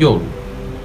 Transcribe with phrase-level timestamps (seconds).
[0.00, 0.22] 又鲁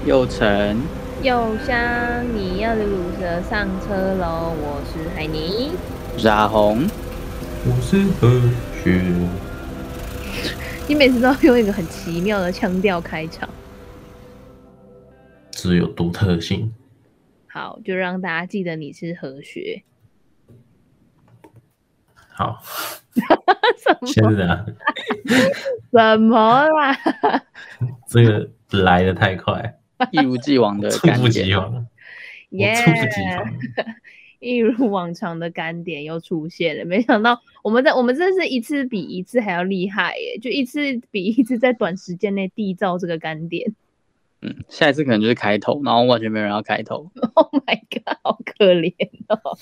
[0.05, 0.77] 又成
[1.23, 4.53] 又香，你要的鲁蛇上车喽！
[4.59, 5.71] 我是海尼，
[6.13, 6.85] 我是阿红，
[7.65, 8.29] 我是何
[8.83, 9.01] 雪。
[10.89, 13.47] 你每次都要用一个很奇妙的腔调开场，
[15.49, 16.73] 只有独特性。
[17.47, 19.81] 好，就让大家记得你是何雪。
[22.27, 22.61] 好？
[25.89, 27.01] 什么啦？
[28.09, 28.49] 这个
[28.81, 29.77] 来的太快，
[30.11, 31.87] 一如既往的 猝不及防，
[32.51, 32.73] 耶！
[32.75, 33.95] 猝不及防，
[34.39, 36.85] 一如往常的干点又出现了。
[36.85, 40.79] 没想到我们在我们这是一次比一次还要厉害耶，就一次
[41.11, 43.73] 比一次在短时间内缔造这个干点。
[44.41, 47.09] 嗯，下一次可能就是开头，然后完全没有人要开头。
[47.33, 48.93] Oh my god，好可怜
[49.27, 49.57] 哦。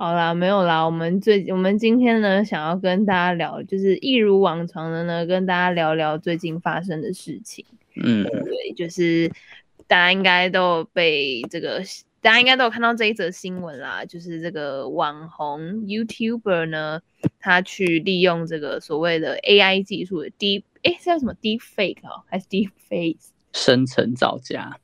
[0.00, 0.84] 好啦，没有啦。
[0.84, 7.64] 我们最我们今天呢，想要跟大家聊，就是一如往常的呢，跟大家聊聊最近发生的事情。
[7.96, 9.28] 嗯，对，就是
[9.88, 11.82] 大家应该都有被这个，
[12.22, 14.04] 大家应该都有看到这一则新闻啦。
[14.04, 17.00] 就是这个网红 YouTuber 呢，
[17.40, 23.32] 他去利用这个所谓的 AI 技术的 Deep，哎，是叫什么 Deep Fake 哦，还是 Deep Face？
[23.52, 24.78] 生成造假。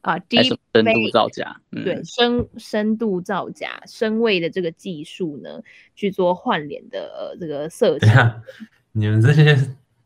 [0.00, 5.60] 啊，第一深度造假，嗯、对，深深度造假，深位的这个技术呢，
[5.94, 8.06] 去做换脸的、呃、这个设计。
[8.92, 9.58] 你们这些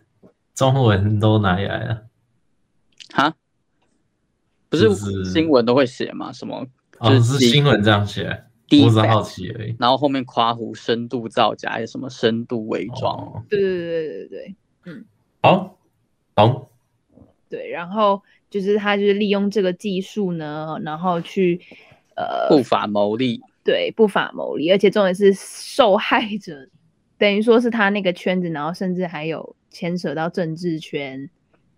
[0.54, 2.06] 中文都哪里来的？
[3.12, 3.34] 哈？
[4.70, 6.32] 不是新闻都会写吗？
[6.32, 6.66] 什么？
[7.00, 9.76] 就是、哦、是新闻这样写，我只是好奇而已。
[9.78, 13.14] 然后后面夸胡深度造假，还有什么深度伪装？
[13.14, 14.56] 哦、对对对对对对，
[14.86, 15.04] 嗯，
[15.42, 15.78] 好，
[16.34, 16.70] 懂。
[17.50, 18.22] 对，然后。
[18.52, 21.58] 就是他就是利用这个技术呢，然后去
[22.14, 26.68] 呃不法牟利，对，不法牟利，而且重点是受害者，
[27.16, 31.30] 等于说是他那个圈子，然后甚至还有牵扯到政治圈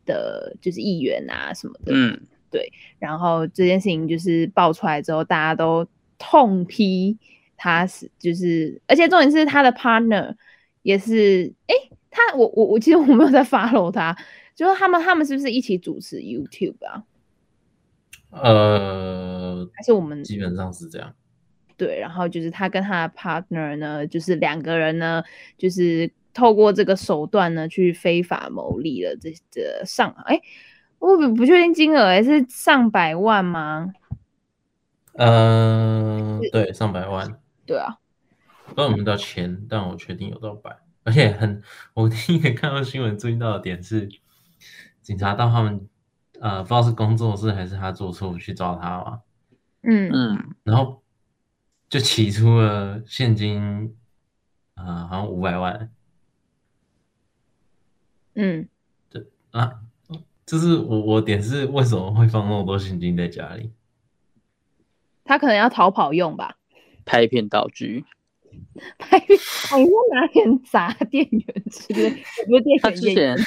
[0.05, 2.72] 的，就是议员啊什么的，嗯，对。
[2.99, 5.87] 然后这件事情就是爆出来之后，大家都
[6.19, 7.16] 痛批
[7.56, 10.34] 他是，就是而且重点是他的 partner
[10.82, 11.75] 也是，哎，
[12.10, 14.16] 他我我我其实我没有在 follow 他。
[14.54, 17.03] 就是他们，他们是不是一起主持 YouTube 啊？
[18.31, 21.15] 呃，还是我们基本上是这样。
[21.76, 25.22] 对，然后就是他跟他的 partner 呢，就是两个人呢，
[25.59, 30.41] 就是透过这个手段呢，去非法牟利了这这上哎，
[31.00, 33.93] 我不不确定金额，哎，是上百万吗？
[35.14, 37.41] 嗯、呃，对，上百万。
[37.66, 37.98] 对啊，
[38.66, 41.62] 不知道有没有到千，但我确定有到百，而且很，
[41.94, 44.09] 我第一个看到新闻注意到的点是。
[45.04, 45.88] 警察到他们，
[46.41, 49.20] 呃，不知道是工作室还是他做错去抓他嘛，
[49.82, 50.10] 嗯。
[50.10, 51.03] 嗯，然后
[51.91, 53.94] 就起出了现金，
[54.75, 55.93] 呃，好像五百万，
[58.34, 58.66] 嗯，
[59.10, 59.82] 对啊，
[60.47, 63.70] 就是我我点是为什么会放那么多现金在家里？
[65.22, 66.56] 他可能要逃跑用吧，
[67.04, 68.06] 拍片道具。
[68.98, 69.38] 拍片，
[69.78, 72.10] 你说拿点砸店员之类，
[72.47, 72.81] 不是店员。
[72.82, 73.38] 他之前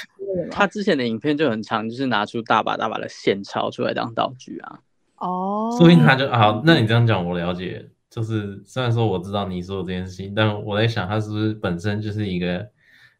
[0.51, 4.79] 他之前的影片就很长，就是拿出大把大把的现钞出来当道具啊。
[5.17, 12.67] 哦，所以他就好，那你这样讲我了解，就是虽然说我知道你说的这件事情，但我在想他是不是本身就是一个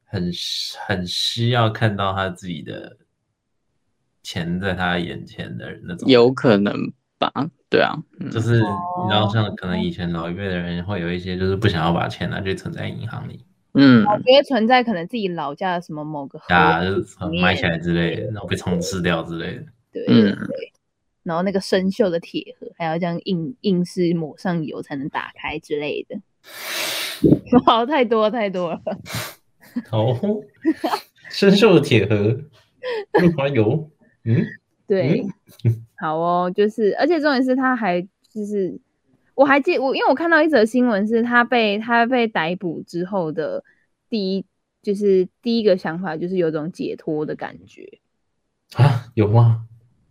[0.05, 0.31] 很
[0.85, 2.97] 很需要看到他自己的
[4.21, 6.73] 钱在他眼前的人那种，有可能
[7.17, 7.31] 吧。
[7.69, 7.94] 对啊，
[8.31, 17.06] 就是你知道，像可能以前老一辈的人会有一些，就是不想要把钱拿去存在银行里，嗯，我觉得存在可能自己老家的什么某个啊，就是
[17.41, 20.33] 埋起来之类的，然后被虫吃掉之类的，对嗯。
[20.47, 20.72] 对，
[21.23, 26.17] 然后那个生锈的铁盒还要这样硬硬是抹上油才能打开之类的，
[27.66, 28.81] 好，太多太多了，
[29.89, 30.06] 好，
[31.29, 32.16] 生锈的铁盒，
[33.19, 33.89] 润滑油，
[34.23, 34.41] 嗯。
[34.88, 35.22] 对，
[35.99, 38.79] 好哦，就是，而且重点是，他还就是，
[39.33, 43.63] 我还记我，因为我看到一则新闻，是他被他被逮捕之后的
[44.09, 44.45] 第一，
[44.83, 47.99] 就是第一个想法就是有种解脱的感觉
[48.75, 49.65] 啊，有吗？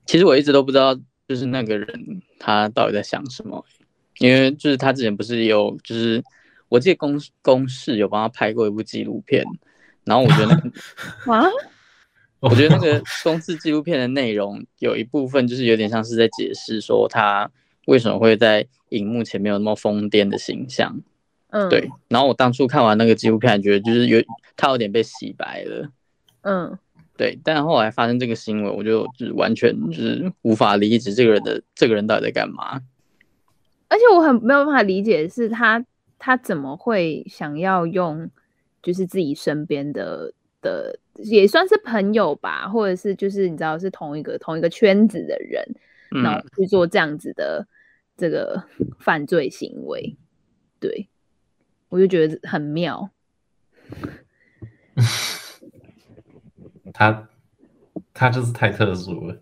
[0.07, 0.95] 其实我一直都不知道，
[1.29, 3.65] 就是那个人他到底在想什么，
[4.19, 6.25] 因为就是他之前不是有，就是
[6.69, 9.45] 我记得公公视有帮他拍过一部纪录片，
[10.05, 11.49] 然后我觉得那个啊。
[12.49, 17.51] 我觉得那个公司纪录片的内容有一部分就是有点像是在解释说他
[17.87, 21.01] 为什么会在荧幕前面有那么疯癫的形象，
[21.51, 21.91] 嗯，对。
[22.09, 24.23] 然后我当初看完那个纪录片，觉得就是有
[24.57, 25.89] 他有点被洗白了，
[26.43, 26.79] 嗯，
[27.17, 27.39] 对。
[27.43, 32.81] 但后来发生这个新闻，我就就是完全就是无法理解这个人的这个人到底在干嘛。
[33.89, 35.85] 而且我很没有办法理解的是他
[36.19, 38.31] 他怎么会想要用
[38.83, 40.33] 就是自己身边的。
[40.63, 45.65] 的，也算是朋友吧，或者是就是你知道是同一个同一个圈子的人，
[46.11, 47.67] 嗯、然后去做这样子的
[48.17, 48.65] 这个
[48.99, 50.17] 犯罪行为，
[50.81, 51.09] 对，
[51.89, 53.11] 我就觉得很妙。
[56.95, 57.29] 他
[58.15, 59.37] 他就是太特殊了，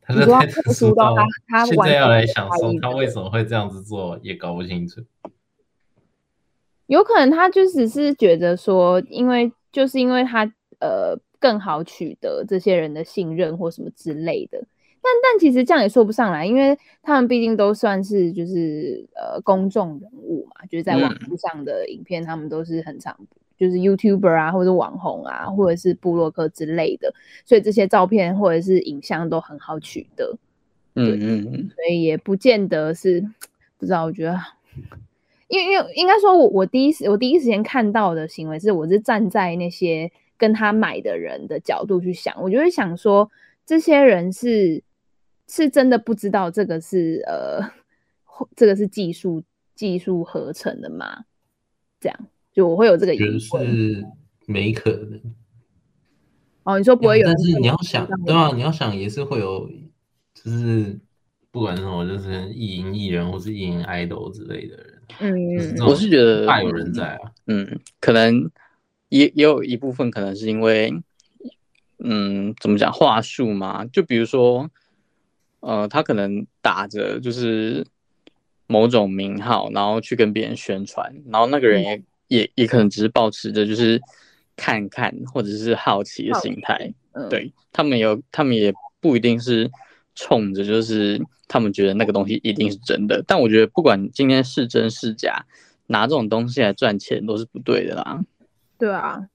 [0.00, 5.02] 他是太特殊到他他现在要来想说他为什么会这样子做，也搞不清楚。
[6.86, 10.44] 有可能他就只是觉得说，因为就是因为他
[10.80, 14.58] 呃更好取得这些人的信任或什么之类的，
[15.02, 23.16] 但但其实这样也说不上来，因为他们毕竟都算是就是呃公众人物嘛，就是在网络上的影片，他们都是很常。
[23.58, 27.12] 就是 YouTuber 啊，或者网红啊，或者是部落客之类的，
[27.44, 30.34] 所以这些照片或者是影像都很好取得。
[30.94, 33.20] 嗯嗯嗯，所以也不见得是
[33.76, 34.04] 不知道。
[34.06, 34.38] 我觉得，
[35.50, 43.30] 因为因为应该说我，我我第一时我第一时间看到的行为是，我是站在那些跟他买的人的角度去想，我就会想说，
[43.66, 44.82] 这些人是
[45.48, 47.60] 是真的不知道这个是呃，
[48.56, 49.42] 这个是技术
[49.74, 51.24] 技术合成的吗？
[52.00, 52.18] 这样。
[52.52, 54.04] 就我会有这个疑问，是
[54.46, 55.20] 没可能。
[56.64, 59.70] 哦，你说不会有，但是你要想，对啊，你要想也是会有，
[60.34, 60.98] 就是
[61.50, 68.50] 不管是什么，就是意淫艺人或是意淫 idol 之类的人，嗯，我是觉得大有人在啊，嗯，可能
[69.08, 70.92] 也也有一部分可能是因为，
[71.98, 73.84] 嗯，怎么讲话术嘛？
[73.86, 74.70] 就比如说，
[75.60, 77.86] 呃，他可能打着就是
[78.66, 81.96] 某种名号，然后去跟别人宣传，然后那个人也。
[81.96, 84.00] 嗯也也可能只是保持着就是
[84.54, 89.68] 看看或者是好奇的心态，嗯、对他们有，他们也不一定是
[90.20, 91.18] 冲着就是
[91.48, 95.46] 他们觉得那个东西一定是真的，但我觉得不管今天是真是假，
[95.86, 98.20] 拿这种东西来赚钱都是不对的啦。
[98.78, 99.26] 对啊，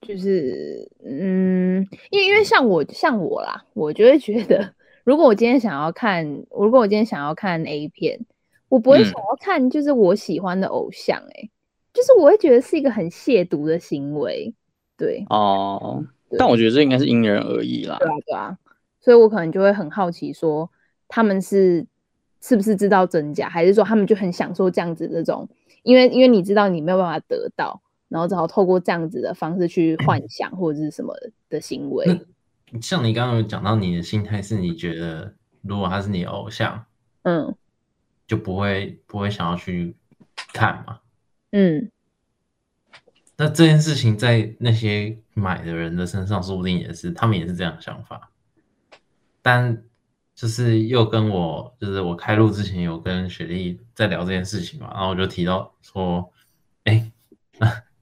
[0.00, 4.74] 就是嗯，因为因为像我像我啦，我就会觉得，
[5.04, 8.18] 如果我今天想要看，如果我今天想要看 A 片，
[8.68, 11.50] 我不会想要看就是我喜欢的偶像、欸，哎、嗯。
[11.94, 14.52] 就是我会觉得是一个很亵渎的行为，
[14.98, 16.04] 对哦，
[16.36, 17.96] 但我觉得这应该是因人而异啦。
[18.00, 18.58] 对啊，对啊，
[19.04, 20.70] 所以我可能就会很好奇，说
[21.08, 21.84] 他们是
[22.40, 25.46] 是不是知道真假，还是说他们就很享受这样子这种，
[25.82, 31.14] 因为因为你知道你没有办法得到，然后只好透过这样子的方式去幻想或者是什么
[31.50, 32.18] 的行为。
[32.80, 36.86] 像你刚刚有讲到你的心态是，你觉得如果他是你偶像，
[37.24, 37.54] 嗯，
[38.26, 39.94] 就不会不会想要去
[40.54, 41.00] 看嘛？
[41.52, 41.90] 嗯，
[43.36, 48.30] 那这件事情在那些买的人的身上，说不定也是，他们也是这样的想法。
[49.44, 49.84] 但
[50.34, 56.32] 就是又跟我，就是我开录之前有跟雪莉在聊这件事情嘛，然后我就提到说，
[56.84, 57.12] 哎，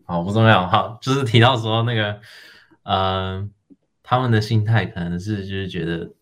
[0.04, 2.20] 好不重要，好，就是提到说那个，
[2.84, 2.94] 嗯、
[3.42, 3.50] 呃，
[4.04, 6.12] 他们的心态可能是就是觉得，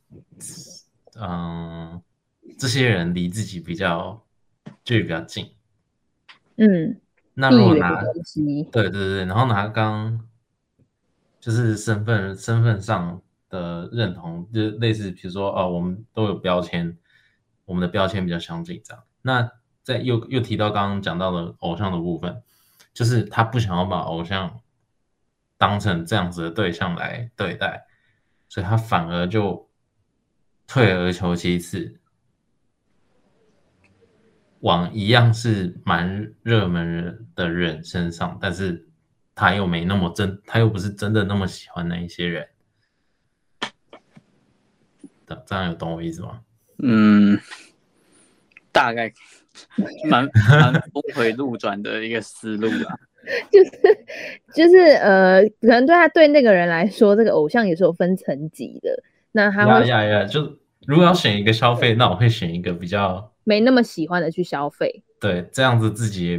[1.17, 2.02] 嗯、呃，
[2.58, 4.25] 这些人离自己比较
[4.82, 5.52] 距离比较近，
[6.56, 6.99] 嗯。
[7.34, 10.20] 那如果拿对对对，然后拿刚
[11.40, 16.97] 就是身份身份上的认同，就类似比如说哦，我们都有标签，
[17.67, 19.02] 我们的标签比较相近这样。
[19.20, 19.52] 那
[19.82, 22.43] 在又又提到刚刚讲到的偶像的部分，
[22.94, 24.61] 就是他不想要把偶像
[25.59, 27.85] 当成这样子的对象来对待，
[28.49, 29.69] 所以他反而就
[30.66, 32.00] 退而求其次。
[34.61, 38.87] 往一样是蛮热门的人身上，但是
[39.35, 42.47] 他又没那么真，他又不是真的那么喜欢那一些人。
[45.46, 46.40] 这样有懂我意思吗？
[46.82, 47.38] 嗯，
[48.72, 49.12] 大概
[50.08, 52.96] 蛮蛮峰回路转的一个思路啊。
[53.52, 53.70] 就是
[54.54, 58.90] 就是呃，可能对他对那个人来说，这个偶像也是有分层级的。
[59.32, 60.40] 那他会呀呀呀，就
[60.87, 63.30] 如果要选一个消费，那我会选一个比较。
[63.44, 66.38] 没那么喜欢的去消费，对，这样子自己也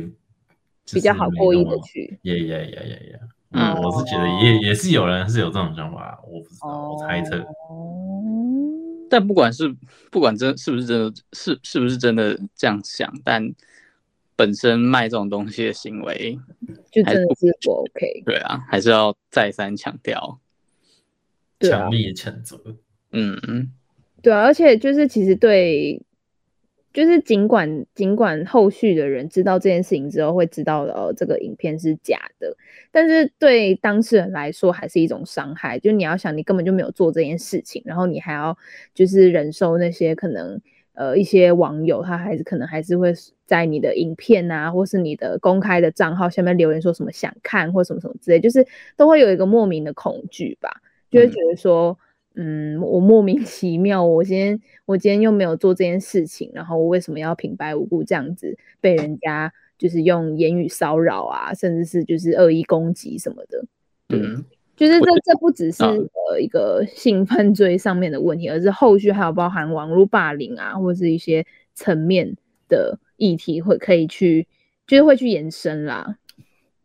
[0.94, 3.20] 比较好过意的去，也也也也也，
[3.52, 7.46] 嗯，我是觉得也也是有人是有这种想法，我不知道，哦、我猜测。
[9.12, 9.76] 但不管是
[10.10, 13.54] 不管真是不是真的，是是不是真的这样想，但
[14.38, 16.40] 本身卖这种东西的行为，
[16.90, 18.24] 就真的是不 OK。
[18.26, 20.40] 对啊，还是要再三强调，
[21.60, 22.58] 强烈谴责。
[23.12, 23.70] 嗯嗯，
[24.22, 26.02] 对啊，而且就是其实对。
[26.94, 32.54] 就是尽管尽管后续的人知道这件事情之后会知道哦，这个影片是假的，
[32.92, 35.80] 但是对当事人来说还是一种伤害。
[35.80, 38.58] 就你要想，你根本就没有做这件事情，然后你还要
[38.94, 40.60] 就是忍受那些可能
[40.94, 43.14] 呃一些网友，他还是可能还是会
[43.46, 48.68] 在你的影片啊，或是你的公开的账号下面留言说什么想看或什么什么之类，就是
[48.98, 50.70] 都会有一个莫名的恐惧吧，
[51.10, 51.92] 就会觉得说。
[51.92, 52.06] 嗯
[52.36, 63.66] 嗯，我莫名其妙，我今天我今天又没有做这件事情，然后我为什么要平白无故这样子被人家就是用言语骚扰啊，甚至是就是恶意攻击什么的？
[64.08, 64.46] 嗯，
[64.78, 72.34] 就是这这不只是呃一个性犯罪上面的问题，而是后续还有包含网络霸凌啊，或是一些层面
[72.70, 74.48] 的议题会可以去
[74.88, 76.16] 就是会去延伸啦。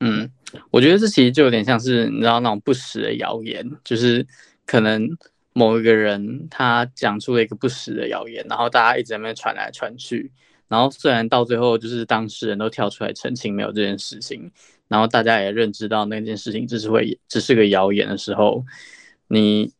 [0.00, 0.29] 嗯，
[0.73, 4.26] 我觉得这其实就有点像是你知道那种不实的谣言，就是
[4.67, 5.09] 可能。
[5.58, 10.30] 某一个人他讲出了一个不实的谣言，然后大家一直在那边传来传去，
[10.68, 14.50] 然后虽然到最后就是当事人都跳出来澄清没有这件事情，
[14.86, 18.62] 然后大家也认知到那件事情只是会只是个谣言的时候，
[19.28, 19.72] 你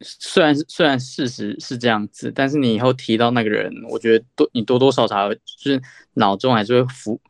[0.00, 5.82] 虽然虽然事实是这样子，但是你以后提到那个人，我觉得多你多多少少就是
[6.14, 7.20] 脑中还是会浮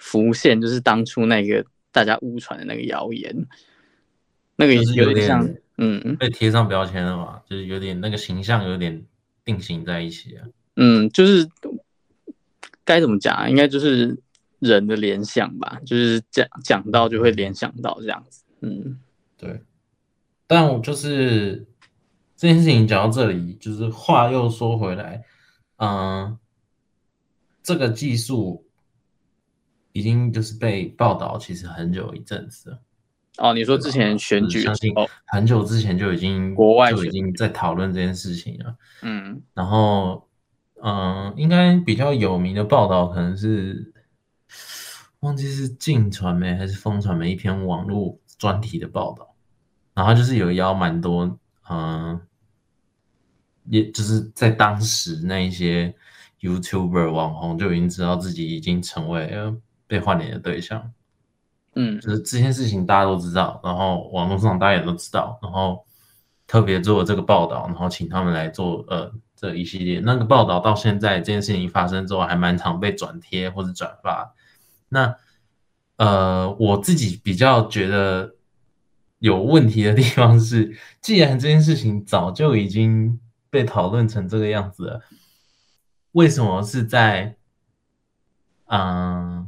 [0.00, 3.46] 浮现，就是当初那个大家误传的那个谣言，
[4.56, 5.46] 那个也有点像。
[5.76, 9.04] 嗯，被贴上标签了嘛，就是有点那个形象有点
[9.44, 10.46] 定型在一起啊。
[10.76, 11.48] 嗯，就是
[12.84, 13.48] 该怎么讲啊？
[13.48, 14.16] 应该就是
[14.60, 18.44] 人的联想吧，就是讲讲到就会联想到这样子。
[18.60, 18.98] 嗯，
[19.36, 19.60] 对。
[20.46, 21.66] 但我就是
[22.36, 25.24] 这件事情讲到这里，就是话又说回来，
[25.78, 26.38] 嗯，
[27.62, 28.66] 这个技术
[29.92, 32.78] 已经就是被报道，其实很久一阵子了。
[33.38, 34.94] 哦，你说之前选举，相信
[35.26, 38.76] 很久之前就已经国外就已经在讨论这件事情了。
[39.02, 40.28] 嗯，然后
[40.80, 43.92] 嗯，应该比较有名的报道可能是
[45.20, 49.34] 忘记是镜传媒还是风传媒一篇网络专题的报道，
[49.94, 51.38] 然后就是有邀蛮多
[51.68, 52.20] 嗯，
[53.68, 55.92] 也就是在当时那一些
[56.40, 59.56] YouTuber 网红就已经知道自己已经成为了
[59.88, 60.92] 被换脸的对象。
[61.76, 65.84] 嗯，就是这件事情大家都知道，然后网络上大家也都知道，然后
[66.46, 74.32] 特别做了这个报道，然后请他们来做呃这一系列那个报道，到现在这件事情发生之后，还蛮常被转贴或者转发。
[74.88, 75.16] 那
[75.96, 78.34] 呃，我自己比较觉得
[79.18, 83.18] 有问题的地方是，既然这件事情早就已经
[83.50, 85.00] 被讨论成这个样子了，
[86.12, 87.34] 为什么是在
[88.66, 89.43] 嗯？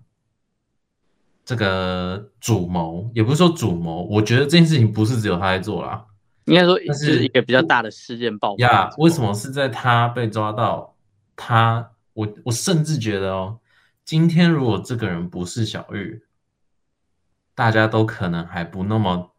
[1.46, 6.04] 这个主谋也不是说主谋，我觉得这件事情不是只有他在做啦，
[6.46, 8.66] 应该说是一个比较大的事件爆发。
[8.66, 10.96] 呀，为什么是在他被抓到？
[11.36, 13.60] 他，我我甚至觉得哦，
[14.04, 16.20] 今天如果这个人不是小玉，
[17.54, 19.30] 大家都可能还不那么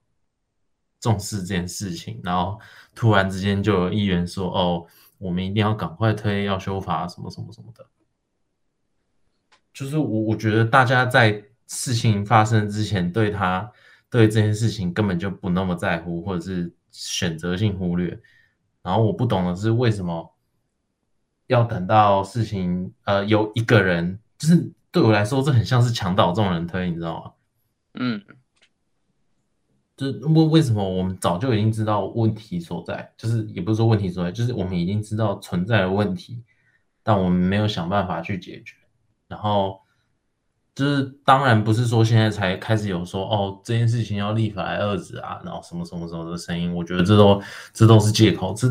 [1.02, 2.58] 重视这件事情，然后
[2.96, 4.86] 突然之间就有议员说：“哦，
[5.18, 7.86] 我们一定要赶快推，要修法什么什么什么的。”
[9.74, 11.44] 就是我我觉得大家在。
[11.68, 13.70] 事情发生之前，对他
[14.10, 18.18] 对这件事情根本就不那么在乎，或者是选择性忽略。
[18.82, 20.34] 然后我不懂的是，为什么
[21.48, 27.32] 要等到事情呃有一个人，就是对我来说，这很像是墙倒众人推，你知道吗？
[27.96, 28.24] 嗯，
[29.98, 36.42] 就是为为什么我们早就已经知道问题所在，就是也不是说问题所在，就是我们已经知道存在的问题，
[37.04, 38.76] 但我们没有想办法去解决，
[39.28, 39.82] 然后。
[40.78, 47.42] 就是当然不是说现在才开始有说哦，这件事情要立法来遏制啊，然后什么什么什么的声音，我觉得这都
[47.74, 48.68] 这都是借口，这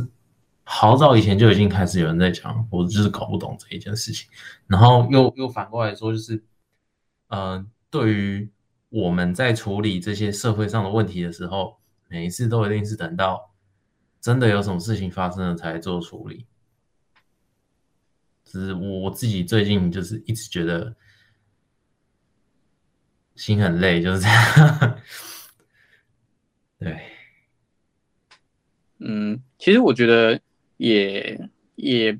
[0.62, 4.28] 好早以前就已经开始有人在讲，我就是搞不懂这一件事情，
[4.68, 6.40] 然后又又反过来说，就是
[7.30, 8.48] 嗯、对于
[8.88, 13.50] 我们在处理这些社会上的问题的时候，每一次都一定是等到
[14.20, 16.46] 真的有什么事情发生了才做处理，
[18.44, 20.94] 只是我自己最近就是一直觉得。
[23.36, 24.98] 心很累，就是这样。
[26.80, 26.98] 对，
[28.98, 30.40] 嗯，其实我觉得
[30.78, 31.38] 也
[31.76, 32.18] 也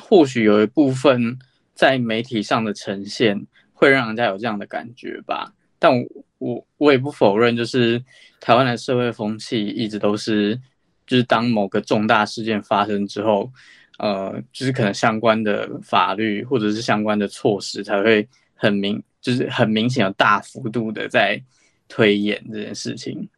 [0.00, 1.38] 或许有一部分
[1.74, 5.52] 在媒体上的呈现会让人家有这样的感觉吧。
[5.78, 6.06] 但我
[6.38, 8.02] 我我也不否认，就是
[8.40, 10.60] 台湾的社会风气一直都是，
[11.06, 13.52] 就是当某个重大事件发生之后，
[13.98, 19.02] 呃，就是可能相关的法律或者是相关的措施才会很明。
[19.26, 21.42] 就是很明显有大幅度的在
[21.88, 23.28] 推演这件事情，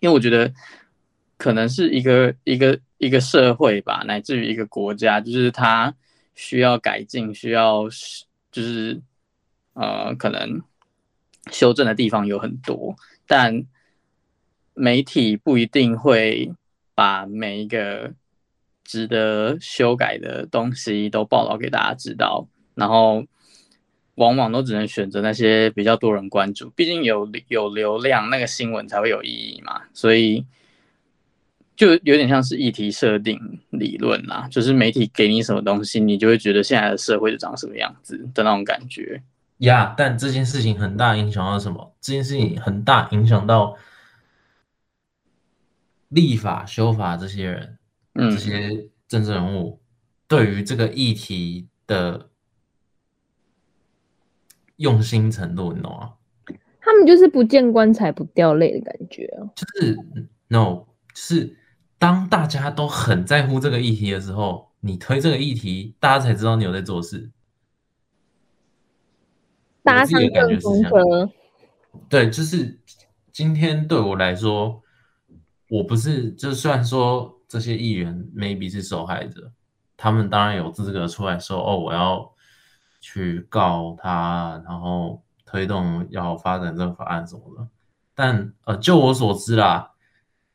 [0.00, 0.52] 因为我觉得
[1.36, 5.94] 可能是一个一个一个社会吧，乃至于一个国家，就是它
[6.34, 7.84] 需要改进，需要
[8.50, 9.00] 就是
[9.74, 10.60] 呃可能
[11.52, 13.64] 修正的地方有很多，但
[14.74, 16.52] 媒体不一定会
[16.92, 18.12] 把每一个
[18.82, 23.24] 值得修改的东西都报道给大家知道，然后
[24.16, 29.82] 往往都只能选择那些比较多人关注，毕竟有有流量，那个新闻才会有意义嘛。
[29.92, 30.44] 所以
[31.76, 39.22] 就有点像是议题设定理论啦，就是媒体给你什么东西，你就会觉得现在的社会就长什么样子的那种感觉。
[39.58, 41.94] 呀，yeah, 但这件事情很大影响到什么？
[42.00, 43.76] 这件事情很大影响到
[46.08, 47.78] 立法修法这些人。
[48.14, 49.80] 嗯，这些政治人物
[50.28, 52.28] 对于这个议题的
[54.76, 56.14] 用心程度，你懂吗？
[56.80, 59.46] 他们就是不见棺材不掉泪的感觉啊。
[59.54, 59.96] 就是
[60.48, 61.56] no，就是
[61.98, 67.30] 当大家都很在乎这个议题的时候，你推这个议题，大家才知道你有在做事。
[69.82, 71.30] 搭上顺风车。
[72.08, 72.78] 对，就是
[73.32, 74.82] 今天对我来说，
[75.68, 77.32] 我不是，就算说。
[77.46, 79.52] 这些议员 maybe 是受害者，
[79.96, 82.33] 他们当然有资格出来说：“哦，我要
[83.04, 87.68] 去告他，然后推动要发展这个法案什么的。”
[88.16, 89.92] 但呃，就我所知啦，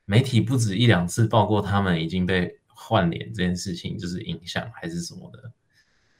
[0.05, 5.51] 媒体不止一两次报过他们已经被换脸这件事情，就是影响还是什么的。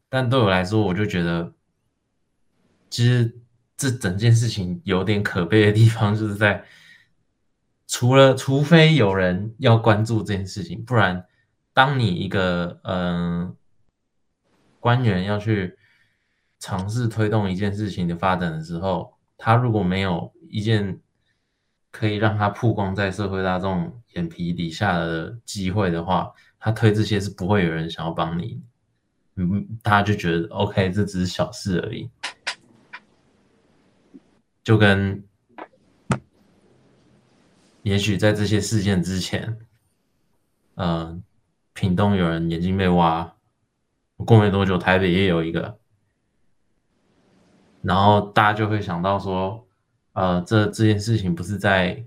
[0.08, 1.52] 但对我来说，我就觉得，
[2.92, 3.36] 其实
[3.76, 6.64] 这整件事情有点可悲的地方，就是在。
[7.92, 11.26] 除了，除非有人要关注这件事情，不然，
[11.74, 13.56] 当你一个嗯、呃、
[14.80, 15.76] 官员要去
[16.60, 21.00] 尝试推动一件事情的发展的时候，他如果没有一件
[21.92, 28.62] 可以让他曝光在社会大众眼皮底下的机会的话，他推这些是不会有人想要帮你。
[29.36, 32.10] 嗯，大家就觉得 OK，这只是小事而已，
[34.64, 35.24] 就跟。
[37.82, 39.58] 也许在这些事件之前，
[40.76, 41.18] 呃，
[41.74, 43.34] 屏东有人眼睛被挖，
[44.18, 45.79] 过没多久台北也有一个，
[47.82, 49.66] 然后大家就会想到说，
[50.14, 52.04] 呃，这这件事情不是在，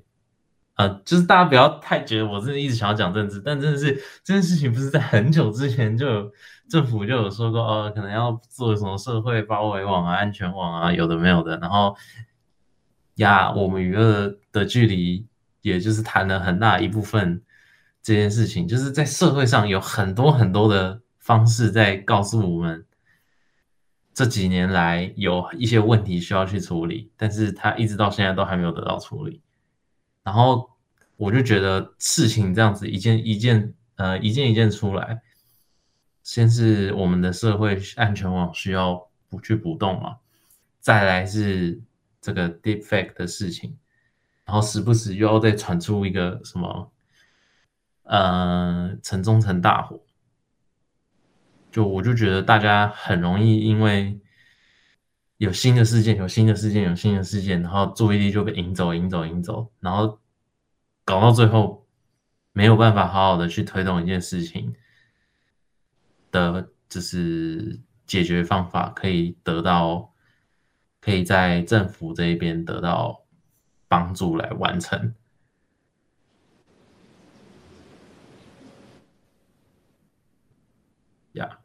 [0.76, 6.32] 呃，就是大家不要太觉得我是一直想要讲政治，但真的是这件事情不是在很久之前就有
[6.68, 11.96] 政府就有说过，呃，可能要做什么社会包围网啊、安全网啊，有的没有的，然后
[13.14, 15.26] 呀，我们娱乐的距离。
[15.62, 17.40] 也就是谈了很大一部分
[18.02, 22.84] 这件事情，就是在社会上有很多很多的方式在告诉我们，
[24.14, 29.40] 这几年来有一些问题需要去处理，但是他一直到现在都还没有得到处理。
[30.22, 30.70] 然后
[31.16, 35.22] 我就觉得事情这样子一件一件呃一件一件出来，
[36.22, 40.18] 先是我们的社会安全网需要补去补洞嘛，
[40.78, 41.80] 再来是
[42.20, 43.76] 这个 deepfake 的事情。
[44.44, 46.92] 然后时不时又要再传出一个什么，
[48.02, 50.00] 呃，城中城大火，
[51.72, 54.20] 就我就觉得大家很容易因为
[55.38, 60.20] 有新的事件、有新的事件、有新的事件，然后注意力就被引走、引走、引走，然后
[61.04, 61.84] 搞到最后
[62.52, 64.72] 没有办法好好的去推动一件事情
[66.30, 70.12] 的，就是解决方法可以得到，
[71.00, 73.20] 可以在政府这一边得到。
[73.88, 75.14] 帮助来完成，
[81.32, 81.58] 呀。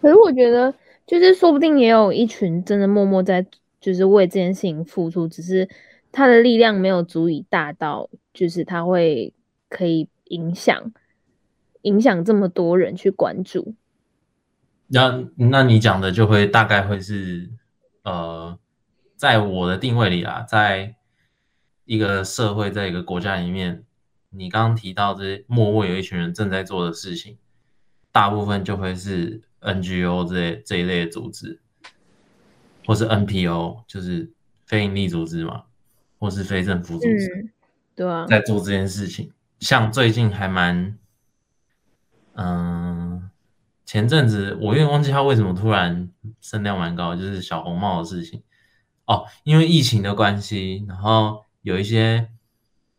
[0.00, 0.74] 可是我觉得，
[1.06, 3.46] 就是说不定也有一群真的默默在，
[3.80, 5.68] 就是为这件事情付出，只是
[6.12, 9.32] 他的力量没有足以大到，就是他会
[9.68, 10.92] 可以影响
[11.82, 13.74] 影响这么多人去关注。
[14.88, 17.50] 那那你讲的就会大概会是
[18.02, 18.58] 呃。
[19.18, 20.94] 在我的定位里啊，在
[21.86, 23.82] 一个社会，在一个国家里面，
[24.28, 27.38] 你刚刚提到这些默默有一群人正在做的事情，
[28.12, 31.60] 大部分就会是 NGO 这类这一类的组织，
[32.86, 34.32] 或是 NPO，就是
[34.64, 35.64] 非营利组织嘛，
[36.18, 37.52] 或是非政府组织，嗯、
[37.94, 39.32] 对啊，在做这件事情。
[39.58, 40.98] 像最近还蛮，
[42.34, 43.30] 嗯，
[43.84, 48.42] 前阵子我有点忘记他为什么突然声量蛮高，就是小红帽的事情。
[49.06, 52.28] 哦，因为疫情的关系，然后有一些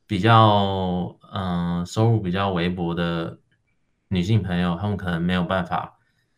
[0.07, 3.37] 比较嗯、呃、收入比较微薄的
[4.07, 5.96] 女性朋友，她们可能没有办法，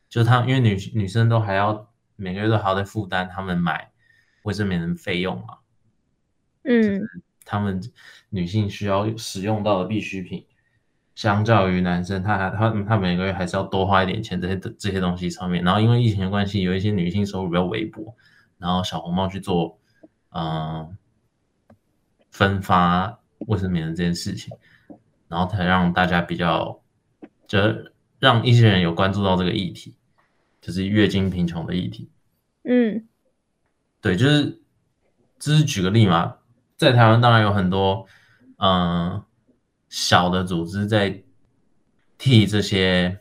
[0.09, 3.91] 就他因为女女生都还要每个月都还要在负担他们买
[4.43, 5.59] 卫生棉的费用嘛，
[6.63, 7.01] 嗯，
[7.45, 7.79] 他们
[8.29, 10.45] 女性需要使用到的必需品，
[11.15, 18.15] 相较于男生，他还他他每个月还是要多花一点钱这些这些东西上面，然后因为疫情的关系，有一些女性收入比较微薄。
[18.61, 19.79] 然后小红帽去做，
[20.31, 20.89] 嗯、呃，
[22.29, 23.17] 分发
[23.47, 24.53] 卫生棉的这件事情，
[25.29, 26.81] 然后才让大家比较，
[27.47, 27.57] 就
[28.19, 29.95] 让一些人有关注到这个议题，
[30.61, 32.09] 就是月经贫穷的议题。
[32.63, 33.07] 嗯，
[34.01, 34.61] 对，就是，
[35.39, 36.37] 只是举个例嘛，
[36.77, 38.05] 在台湾当然有很多
[38.57, 39.23] 嗯
[39.87, 41.23] 小的组织在
[42.17, 43.19] 替这些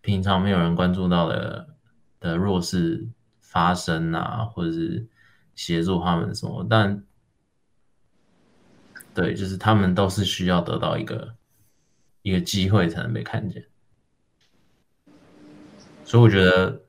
[0.00, 1.76] 平常没有人关注到的
[2.20, 3.08] 的弱势
[3.40, 5.06] 发声啊，或者是
[5.54, 7.04] 协助他们什么，但。
[9.14, 11.36] 对，就是他们都是需要得到一个
[12.22, 13.64] 一个机会才能被看见，
[16.14, 16.80] 所以我觉得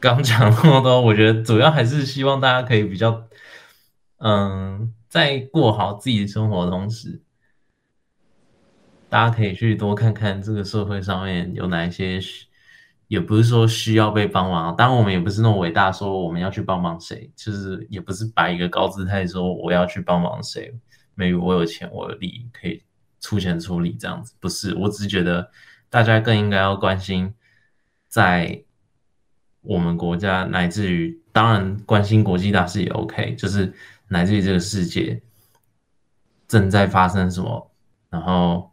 [0.00, 3.28] 刚讲那么多，我觉得主要还是希望大家可以比较，
[4.16, 7.22] 嗯，在过好自己的生活的同时，
[9.08, 12.20] 大家可以去多看看这个社会上面有哪一些。
[13.06, 20.72] 也不是说需要被帮忙，当然我们也不是那么伟大，说我们要去帮忙谁，就是也不是摆一个高姿态说我要去帮忙谁。
[21.16, 22.82] 比如我有钱，我有力，可以
[23.20, 24.74] 出钱出力这样子，不是。
[24.74, 25.48] 我只是觉得
[25.90, 27.34] 大家更应该要关心，
[28.08, 28.62] 在
[29.60, 33.74] 我们国家乃至于，当然关心国际大事也 OK，就是
[34.08, 35.20] 乃至于这个世界
[36.48, 37.70] 正在发生什么，
[38.08, 38.72] 然后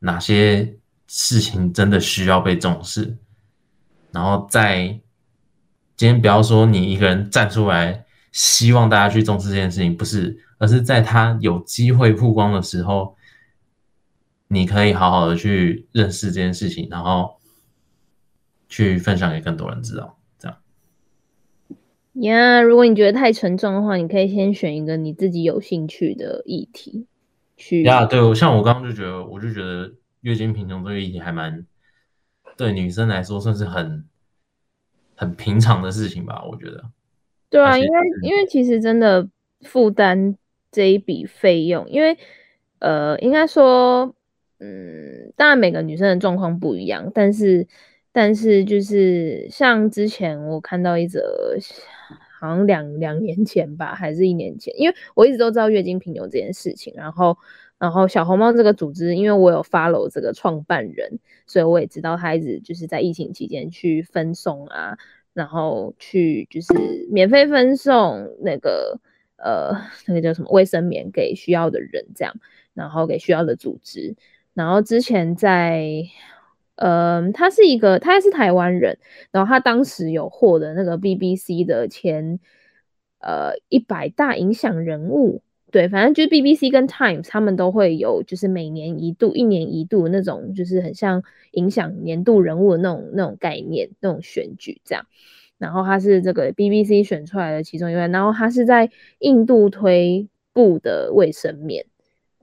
[0.00, 0.76] 哪些
[1.06, 3.16] 事情真的需要被重视。
[4.10, 4.86] 然后在
[5.96, 13.15] 今天，不要说你一个人站出来，希望大家去重视这件事情，不是，而是在他有机会曝光的时候，
[14.48, 17.36] 你可以好好的去认识这件事情，然后
[18.68, 20.18] 去分享给更多人知道。
[20.38, 20.58] 这样。
[22.14, 27.06] 呀，yeah, 如果你觉得太沉重的话，你可以先选一个你自己有兴趣的议题
[27.56, 27.82] 去。
[27.82, 31.66] 呀，yeah, 对，像我刚刚就觉得，我就觉得月经贫穷这个议题还蛮。
[32.56, 34.06] 对女生来说，算是很
[35.14, 36.84] 很平常的事情吧，我觉得。
[37.50, 39.28] 对啊，因为因为其实真的
[39.60, 40.34] 负担
[40.72, 42.16] 这一笔费用，因为
[42.78, 44.14] 呃，应该说，
[44.58, 47.66] 嗯，当然每个女生的状况不一样，但是
[48.12, 51.56] 但是就是像之前我看到一则，
[52.40, 57.36] 好像两两年前吧，还是一年前，因为我一直都知道月经贫穷这件事情，然后。
[57.78, 64.96] 然后小红帽这个组织，因为我有 follow 这个创办人，所以我也知道他一直就是在疫情期间去分送啊，
[65.34, 66.72] 然后去就是
[67.10, 68.98] 免费分送那个
[69.36, 72.34] 呃那个叫什么卫生棉给需要的人这样，
[72.72, 74.16] 然后给需要的组织。
[74.56, 76.02] 然后之前在
[76.76, 78.98] 呃他是一个他是台湾人，
[79.30, 82.40] 然后他当时有获得那个 BBC 的前
[83.20, 85.42] 呃一百大影响人物。
[85.72, 95.04] 对，反正就是 BBC 跟 Times 他们都会有，就是每年一度、一年一度那种，就是很像影响年度人物的那种、那种概念、那种选举这样。
[95.58, 101.84] 然后他是这个 BBC 选出来的其中一位，然后他是在印度推布的卫生棉，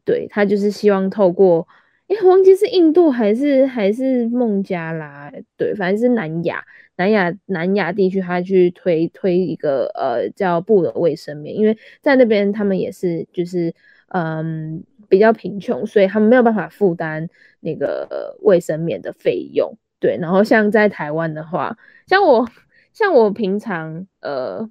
[0.03, 1.67] 对，他就是希望透过，
[2.23, 6.63] 忘记是印度还是还是孟加拉，对，反正是南亚。
[6.95, 13.73] 南亚南亚地区，他去推推一个呃叫布的卫生棉，因为在那边他们也是就是
[14.09, 17.27] 嗯比较贫穷，所以他们没有办法负担
[17.61, 19.75] 那个卫生棉的费用。
[19.99, 22.47] 对，然后像在台湾的话，像我
[22.93, 24.69] 像我平常呃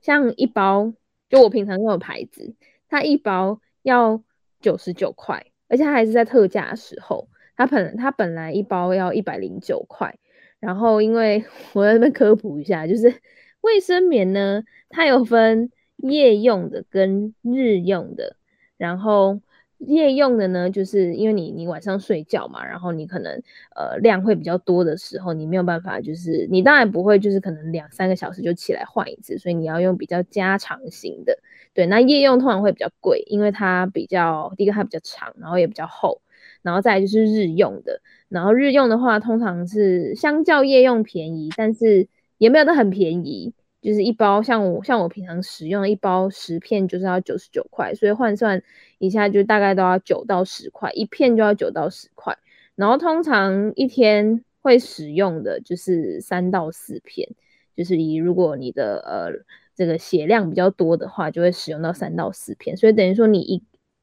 [0.00, 0.92] 像一包，
[1.28, 2.54] 就我平常用的牌子，
[2.88, 4.22] 它一包要
[4.60, 10.18] 九十九块，而且它还是在特价时候，它本它本来一包要一百零九块。
[10.58, 13.14] 然后，因为 我在那科普一下，就是
[13.60, 18.36] 卫生棉呢，它有分夜用的跟日用的。
[18.78, 19.40] 然后
[19.78, 23.42] 夜用的呢，就是因为你你晚上睡觉嘛，然后你可能
[23.74, 31.38] 呃量会比较多的时候，你没有办法，就是你当然不会，就是可能两三个小时就起来换一次，所以你要用比较加长型的。
[31.74, 36.22] 对，那夜用通常会比较贵，因为它比较第一个它比较长，然后也比较厚。
[36.62, 42.08] 然后再来就是日用的，然后日用的话，通常是相较夜用便宜，但是
[42.38, 43.52] 也没有得很便宜，
[43.86, 48.60] 就是一包像我像我平常使用一包十片就是要九十九块，所以换算
[48.98, 52.36] 一下就大概都要九到十块，一片就要九到十块。
[52.74, 57.28] 然后通常一天会使用的就是三到四片，
[57.76, 59.44] 就是以如果你的呃
[59.76, 63.62] 这个血量比较多的话，就会使用到三到四片，所以等于说你一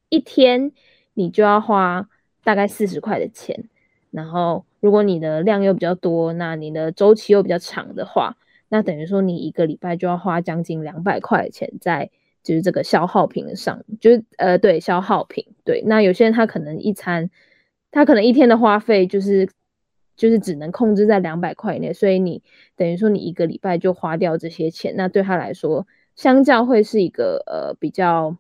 [0.10, 0.72] 一天
[1.14, 2.08] 你就要花。
[2.46, 3.70] 大概四十块的钱，
[4.12, 8.36] 然后如果你的量又比较多，那你的周期又比较长的话，
[8.74, 12.10] 那等于说你一个礼拜就要花将近两百块钱在
[12.42, 15.84] 就是这个消耗品上，就是呃对消耗品对。
[15.86, 17.30] 那有些人他可能一餐，
[17.92, 19.48] 他可能一天的花费就是
[20.16, 22.42] 就是只能控制在两百块以内，所以你
[22.76, 28.36] 等于说你一个礼拜就花掉这些钱，那对他来说相较会是一个呃比较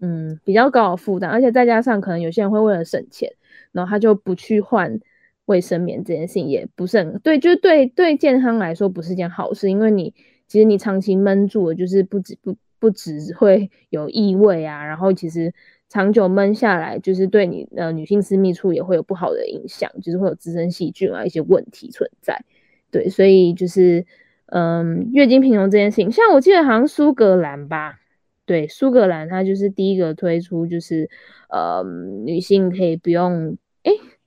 [0.00, 3.34] 嗯比较高的负担，而且再加上可能有些人会为了省钱，
[3.72, 4.98] 然后他就不去换
[5.46, 10.14] 卫生棉，这件事情也不是很对，就是对对健康来说不是件好事，因为你
[10.46, 15.52] 其实你长期闷住了，就是不止不不只会有异味啊，然后其实
[15.88, 22.44] 长久闷下来，就是对你呃女性私密处也会有不好的影响，就是会有滋生细菌啊一些问题存在，
[22.90, 24.06] 对，所以就是。
[24.48, 27.98] 嗯，月经贫穷这件事情，像我记得好像苏格兰吧，
[28.44, 31.08] 对，苏格兰它就是第一个推出，就是
[31.48, 31.82] 呃，
[32.26, 33.56] 女性可以不用，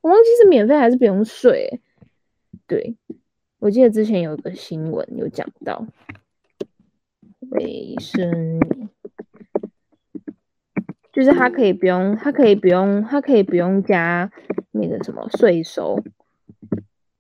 [0.02, 1.82] 我忘记是免费还是不用税，
[2.68, 2.96] 对，
[3.60, 5.86] 我记得之前有一个新闻有讲到
[7.50, 8.60] 卫生，
[11.12, 14.32] 就是它可以不用，它可以不用，它可以不用加
[14.72, 16.02] 那个什么税收，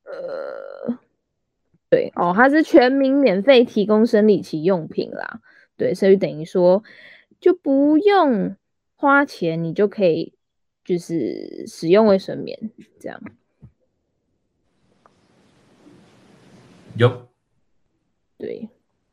[0.03, 0.97] 呃。
[1.89, 5.39] 对哦，它是全民免费提供生理期用品啦，
[5.77, 6.83] 对，所以等于说
[7.39, 8.57] 就不用
[8.97, 10.33] 花钱，你就可以
[10.87, 12.57] 就是使用卫生棉
[12.99, 13.21] 这样。
[16.95, 17.27] 有，
[18.39, 18.69] 对，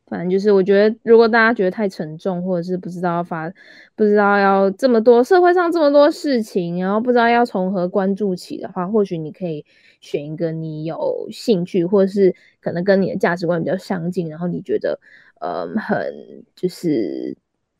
[0.07, 3.53] 反正就是我觉得，如果大家觉得太沉重，或者是不知道要发，
[3.95, 9.65] 不知道要这么多社会上这么多事情，然后不知道要从何关注起的话，或许你可以。
[10.01, 14.99] 选一个你有兴趣，或者是可能跟你的价值观比较相近，然后你觉得，
[15.39, 17.35] 嗯，很就是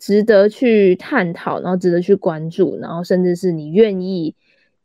[0.05, 4.35] 值得去探讨，然后值得去关注，然后甚至是你愿意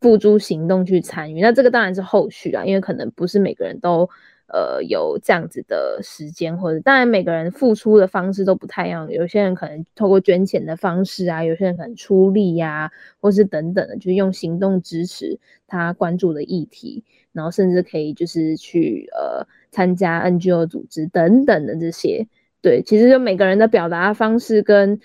[0.00, 1.40] 付诸行动去参与。
[1.42, 4.09] 那这个当然是后续啊，因为可能不是每个人都。
[4.52, 9.09] 呃，有这样子的时间，或者当然每个人付出的方式都不太一样。
[9.09, 22.26] 有些人可能透过捐钱的方式啊，有些人可能出力呀、或是等等的，就是用行动支持他关注的议题，然后甚至可以就是去呃参加 NGO 组织等等的这些。
[22.62, 25.00] 对，其实就每个人的表达方式跟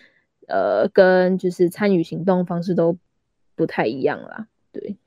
[0.47, 2.97] 呃跟就是参与行动方式都
[3.55, 4.47] 不太一样啦。
[4.71, 4.97] 对，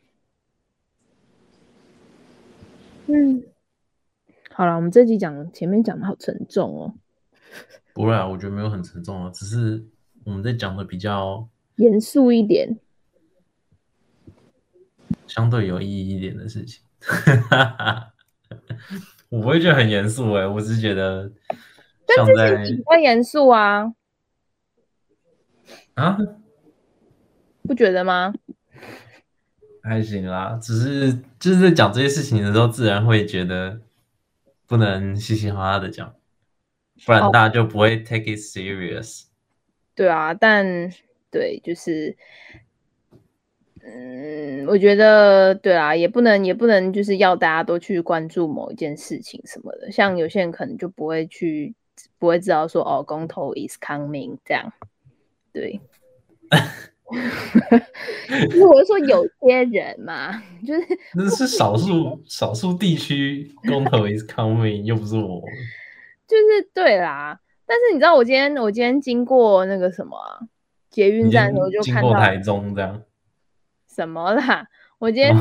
[3.07, 3.43] 嗯。
[4.51, 6.95] 好了，我们这集讲前面讲的好沉重哦。
[7.95, 9.85] 不会啊，我觉得没有很沉重啊，只是
[10.25, 12.77] 我们在讲的比较严肃一点，
[15.29, 16.83] 相对有意义一点的事情。
[19.31, 21.31] 我不会觉得很严肃哎，我只是觉得
[22.17, 23.93] 像在，但是会严肃啊？
[25.95, 26.19] 啊？
[27.63, 28.33] 不觉得吗？
[29.83, 33.81] 还行啦，只是就是在讲这些事情的时候，自然会觉得。
[34.69, 36.15] 不能嘻嘻哈哈的讲，
[37.07, 39.23] 不然大家就不会 take it serious。
[39.23, 39.29] Oh.
[39.95, 40.93] 对啊，但
[41.31, 42.15] 对，就是，
[43.81, 49.91] 嗯，我觉得对啊，也不能也不能就是要大家都去关注某一件事情什么的。
[49.91, 51.75] 像有些人可能就不会去，
[52.19, 54.73] 不会知道说哦，公投 is coming 这样。
[55.53, 55.81] 对。
[58.29, 60.83] 就是我说有些人嘛，就是
[61.15, 65.43] 那是少数少数地区公投 is coming，又不是我。
[66.27, 70.19] 就是对啦，但是你知道我今天我今天经过那个什么
[70.91, 73.03] 捷运站的时候就看到台中这样。
[73.89, 74.67] 什么啦？
[74.99, 75.35] 我今天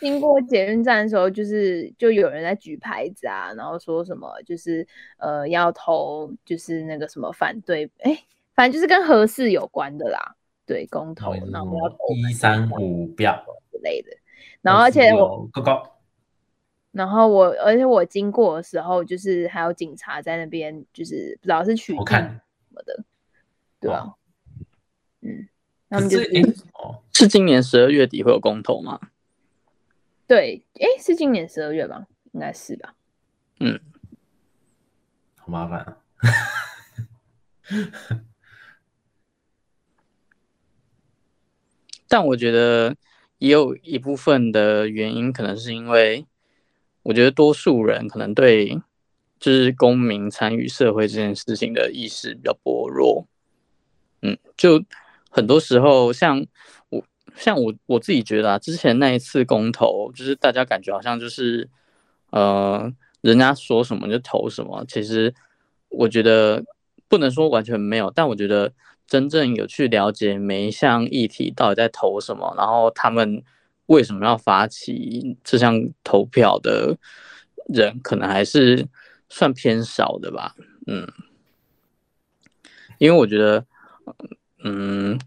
[0.00, 4.86] 经过捷运站的时候，就是就有人在举牌子啊，然后说什么就是
[5.18, 10.34] 呃要投就是那个什么反对，哎、欸，反正就是跟核四有关的啦。
[10.66, 11.96] 对公投，然后要投
[12.28, 14.10] 一三五票之类的，
[14.60, 15.48] 然后而且我
[16.90, 23.02] 然后我而且我经过的时候，就是还有警察在那边，就是不知道是取看什么的，
[23.80, 24.12] 对啊，
[25.22, 25.48] 嗯，
[25.88, 26.28] 他们就是
[26.74, 29.00] 哦，是今年十二月底会有公投吗？
[30.28, 32.06] 对，哎，是今年十二月吧？
[32.32, 32.94] 应该是吧？
[33.60, 33.80] 嗯，
[35.36, 35.96] 好麻烦啊。
[42.06, 42.94] 但我觉得
[43.38, 46.26] 也有一部分的原因，可能是因为
[47.04, 48.80] 我觉得多数人可能对
[49.40, 53.26] 就是公民参与社会这件事情的意识比较薄弱。
[54.20, 54.84] 嗯，就
[55.30, 56.46] 很多时候像我
[57.36, 61.68] 像我我自己觉得啊，之前那一次公投，就是大家感觉好像就是
[62.30, 64.84] 呃，人家说什么就投什么。
[64.88, 65.34] 其实
[65.88, 66.64] 我觉得
[67.08, 68.72] 不能说完全没有，但我觉得。
[69.08, 73.42] 真正有去了解每一项议题到底在投什么，然后他们
[73.86, 76.98] 为什么要发起这项投票的
[77.72, 78.86] 人，可能还是
[79.30, 80.54] 算偏少的吧。
[80.86, 81.10] 嗯，
[82.98, 83.64] 因为我觉得，
[84.62, 85.18] 嗯，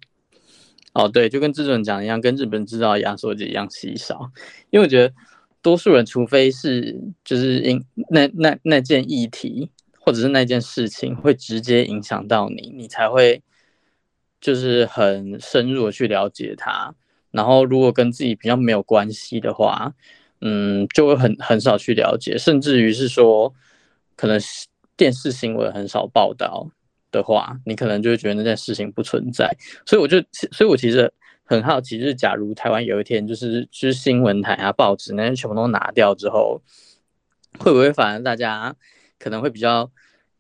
[0.93, 4.31] 哦对，就跟制作人讲一样，跟日本制造压缩机一样稀少。
[4.69, 5.13] 因为我觉得
[5.61, 13.41] 多数人，除非是就是因那那那件议题或者是那件事情会直接影响到你，你才会。
[14.43, 16.95] 就是很深入的去了解它。
[17.29, 19.93] 然后如果跟自己比较没有关系的话，
[20.39, 23.53] 嗯，就会很很少去了解，甚至于是说，
[24.15, 24.41] 可能
[24.97, 26.71] 电视新闻很少报道
[27.11, 29.53] 的话，你可能就会觉得那件事情不存在。
[29.85, 30.17] 所以我就，
[30.51, 31.11] 所以我其实
[31.43, 36.61] 很好奇，就是假如台湾有一天就是就是新闻台啊、报纸那些全部都拿掉之后，
[37.59, 38.75] 会不会反而大家
[39.19, 39.91] 可能会比较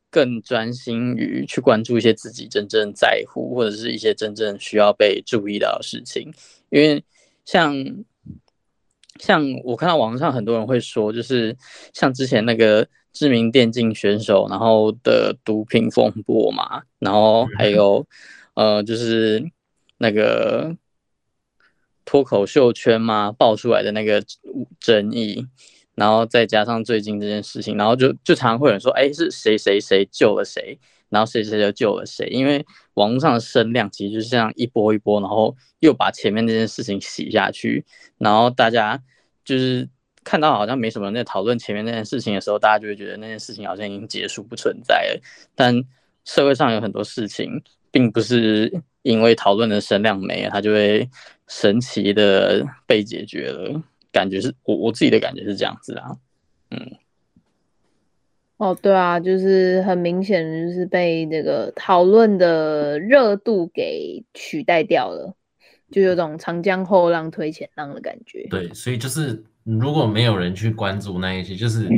[0.09, 6.33] 更专心于去关注一些自己真正在乎或者是一些真正需要被注意到的事情？
[6.69, 7.03] 因为
[7.43, 7.75] 像
[9.19, 11.55] 像我看到网上很多人会说，就是
[11.93, 18.05] 像之前那个知名电竞选手，然后的毒品风波嘛，然后还有
[18.53, 19.43] 呃，就是
[19.97, 20.75] 那个
[22.05, 24.23] 脱口秀圈嘛爆出来的那个
[24.79, 25.45] 争议，
[25.95, 30.79] 然后再加上最近这件事情，然后就就常常会有人说，哎，是谁谁谁救了谁？
[31.09, 37.83] 然后谁谁又救了谁，因为网络上的声量其实就是这样一波一波，然后又把前面那件事情洗下去，
[38.17, 39.03] 然后大家
[39.43, 39.89] 就是
[40.23, 45.21] 看到好像没什么人在讨论前面那件事情的时候，大家就会觉得那件事情好像已经结束不存在了。
[45.55, 45.75] 但
[46.25, 51.09] 社会上有很多事情，并不是因为讨论的声量没了，它就会
[51.47, 53.81] 神奇的被解决了。
[54.11, 56.17] 感觉是我我自己的感觉是这样子啊，
[56.69, 56.91] 嗯。
[58.57, 65.33] 哦，对啊，就是很明显，就是被那个讨论的热度给取代掉了，
[65.89, 68.45] 就有种长江后浪推前浪的感觉。
[68.51, 71.89] 对，所以就是如果没有人去关注那一些，就是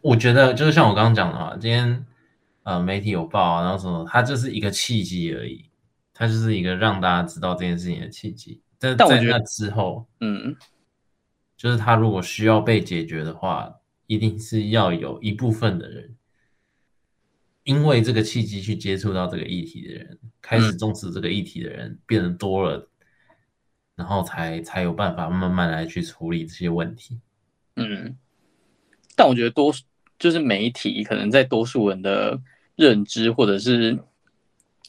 [0.00, 2.06] 我觉得就是像我刚刚讲的话，今天
[2.62, 5.64] 呃媒体有报啊，然后什么，它就是一个契机而已，
[6.12, 8.60] 它就是一个让大家知道这件事情的契机。
[8.78, 10.56] 但在那之后，嗯，
[11.56, 13.74] 就是它如果需要被解决的话。
[14.10, 16.16] 一定是要有一部分的人，
[17.62, 22.89] 因为这个契机去接触到这个议题的人，开始重视这个议题的人变得多了，
[24.00, 27.20] 然后才才有办法慢慢来去处理这些问题。
[27.76, 28.16] 嗯，
[29.14, 29.84] 但我觉得多数
[30.18, 32.40] 就是媒体可能在多数人的
[32.76, 33.98] 认知或者是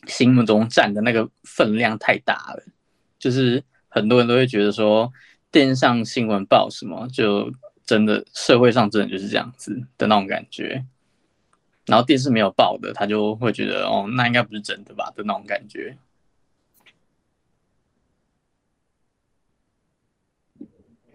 [0.07, 2.63] 心目中占的那个分量太大了，
[3.19, 5.11] 就是很多人都会觉得说
[5.51, 7.51] 电视上新闻报什么就。
[7.83, 10.85] 真的，社会上真的就是这样子的那种感觉，
[11.87, 15.97] 然后电视没有报的，他就会觉得哦，那应该不是真的吧的那种感觉。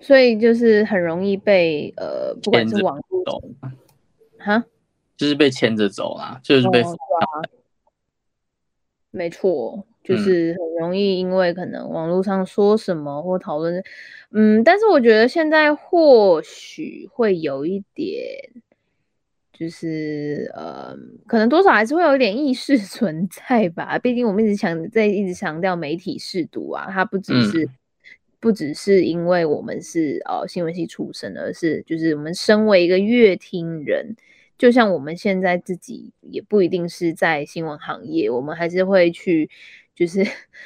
[0.06, 3.42] 所以就是很容易被呃，不管是网络，
[4.38, 4.64] 哈，
[5.16, 7.42] 就是被牵着走啦，就是被、哦啊，
[9.10, 9.84] 没错。
[10.04, 13.82] 就是很容易因为可能网络上说什么或讨论，
[14.30, 18.14] 嗯，但是我觉得现在或许会有一点，
[19.52, 23.98] 就是呃，可能多少还是会有一点意识存在吧。
[23.98, 27.68] 毕竟我们一直强在一直强调媒体试读啊，它不只是、嗯、
[28.40, 34.14] 不只是因为我们是呃新闻系出身，而是就是我们身为一个乐听人。
[34.58, 39.50] 就像我们现在自己也不一定是在新闻行业，我们还是会去，
[39.94, 40.20] 就是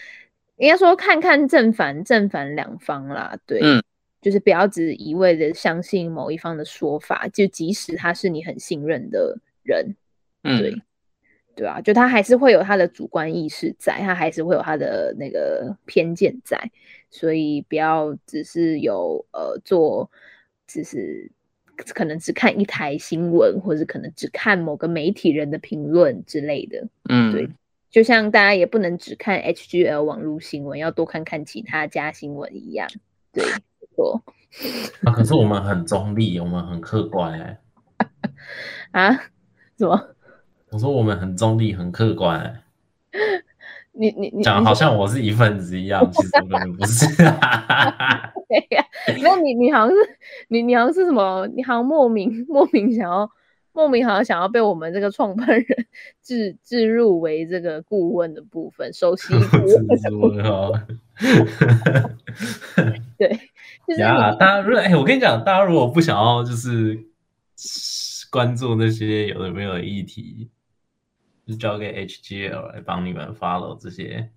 [0.59, 3.83] 应该说看看正反正反两方啦，对，嗯，
[4.21, 9.97] 就是不要只一味的相信某一方的说法，就即使他是你很信任的人，
[10.43, 10.83] 对，嗯，
[11.57, 16.71] 对啊，就他还是会有他的主观意识在，他还是会有他的那个偏见在，
[17.11, 20.11] 所以不要只是有呃做，
[20.67, 21.31] 只是。
[21.95, 26.87] 可能只看一台新闻，或者可能只看某个媒体人的评论之类的。
[27.09, 27.49] 嗯，对，
[27.89, 32.87] 就像大家也不能只看 HGL 网络新闻，要多看看其他家新闻一样。
[33.33, 34.23] 对，没错。
[35.05, 37.59] 啊，可是我们很中立，我们很客观哎。
[38.91, 39.15] 啊？
[39.79, 40.15] 什么？
[40.69, 42.63] 我说我们很中立，很客观哎。
[43.93, 47.07] 你你你讲好像我是一份子一样，其实我根本不是。
[48.49, 48.85] 对呀，
[49.23, 49.97] 那你你好像是
[50.49, 51.47] 你你好像是什么？
[51.55, 53.31] 你好像莫名莫名想要
[53.73, 55.65] 莫名好像想要被我们这个创办人
[56.23, 60.87] 置置入为这个顾问的部分，首席顾问哈。
[63.19, 63.39] 对，
[63.99, 66.99] 呀，大家如果哎，我跟你讲，大家如果不想要就是
[68.31, 70.49] 关注那些有的没有的议题。
[71.51, 74.31] 就交给 HGL 来帮你们 follow 这些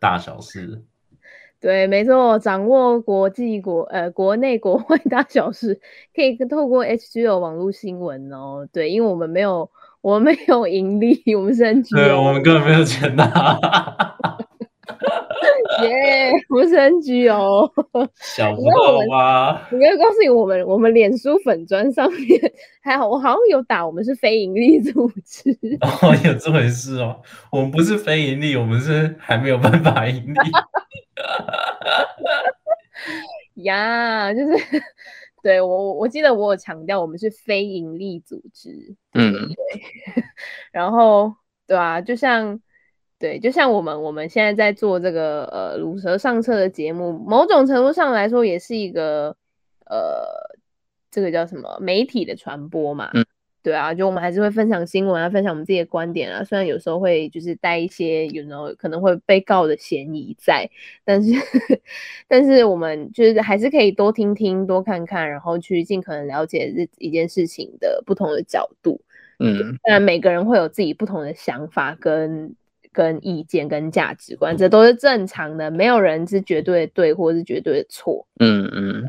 [0.00, 0.82] 大小事。
[1.60, 5.80] 对，没错，掌握国际国呃国内国外大小事，
[6.14, 8.68] 可以透过 HGL 网络新闻哦。
[8.72, 9.70] 对，因为我们没有
[10.00, 13.28] 我们没有盈利，我们是 NGO，对，我们根本没有钱拿。
[15.84, 17.70] 耶，不是 NG 哦，
[18.16, 19.68] 想不到吧？
[19.70, 22.52] 我要告诉你，我们我们脸书粉砖上面
[22.82, 25.50] 还好，我好像有打我们是非盈利组织。
[25.80, 27.20] 哦， 有这回事哦，
[27.52, 30.38] 我们不是非盈利，我们是还没有办法盈利。
[33.64, 34.82] 呀，yeah, 就是
[35.42, 38.94] 对我我记得我有强调，我们是非营利组织。
[39.14, 39.82] 嗯，对。
[40.72, 41.34] 然后，
[41.66, 42.60] 对啊，就像。
[43.18, 49.34] 对，就像我们我们现在在做这个呃鲁蛇上册的节目，某种程度上来说也是一个
[49.86, 50.24] 呃
[51.10, 53.10] 这个叫什么媒体的传播嘛。
[53.14, 53.26] 嗯，
[53.60, 60.70] 对啊，就我们还是会分享新闻啊，分享我们自己的观点啊，虽然有时候会就是带一些有 you know 可能会被告的嫌疑在，
[61.04, 61.32] 但是
[62.28, 69.00] 但是我们就是还是可以多听听多看看，然后去尽可能了解这一件事情的不同的角度。
[69.40, 72.54] 嗯，当然每个人会有自己不同的想法跟。
[72.92, 78.26] 跟意见跟价值观，这都是正常的，没有人是绝对的对，或是绝对的错。
[78.40, 79.04] 嗯嗯。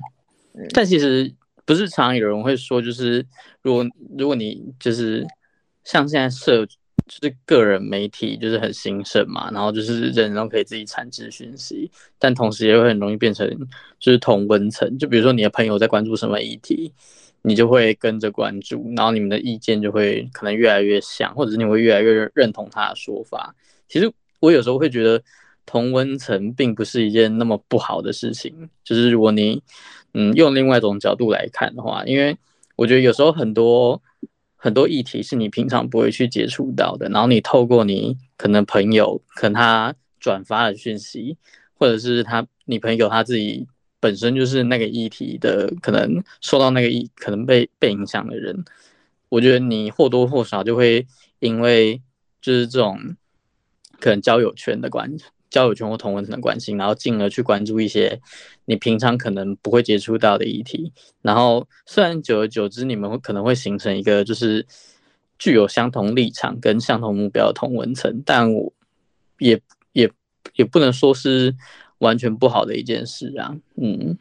[0.74, 1.34] 但其实
[1.66, 3.26] 不是常有人会说，就是
[3.62, 3.86] 如果
[4.18, 5.26] 如果你就是
[5.84, 13.48] 像现在社就是个人媒体就是很兴盛嘛，然后就是人人都可以自己产制讯息，但同时也会很容易变成
[14.00, 14.98] 就是同温层。
[14.98, 16.94] 就比如说你的朋友在关注什么议题，
[17.42, 23.56] 你就会跟着关注，然后你们的意见就会可能越来越像，或者是你会越来越认同他的说法。
[23.88, 25.22] 其实我有时候会觉得
[25.66, 29.62] 同温层并不是一件那么不好的事情，就是如果你
[30.14, 32.38] 嗯用另外一种角度来看的话，因为
[32.76, 34.02] 我觉得有时候很多
[34.56, 41.38] 很多议题是你平常不会去接触到的，然后你透过你可能朋友可能他转发的讯息，
[41.74, 43.68] 或者是他你朋友他自己
[44.00, 48.64] 本身就是那个议题的可能受到那个议可能被被影响的人，
[49.30, 51.08] 我觉得你或多或少就会
[51.40, 52.02] 因为
[52.42, 53.16] 就是这种。
[54.02, 55.14] 可能交友圈的关，
[55.50, 58.22] 交友圈或同文层的关系，然后进而去关注一些
[58.64, 64.66] 你平常可能不会接触到的议题，然后虽然久而久之你们会可能会形成一个就是
[65.38, 68.72] 具有相同立场跟相同目标的同文层，但我
[69.40, 69.60] 也
[69.92, 70.10] 也
[70.56, 71.54] 也不能说是
[72.00, 73.56] 完全不好的一件事啊。
[73.76, 74.18] 嗯，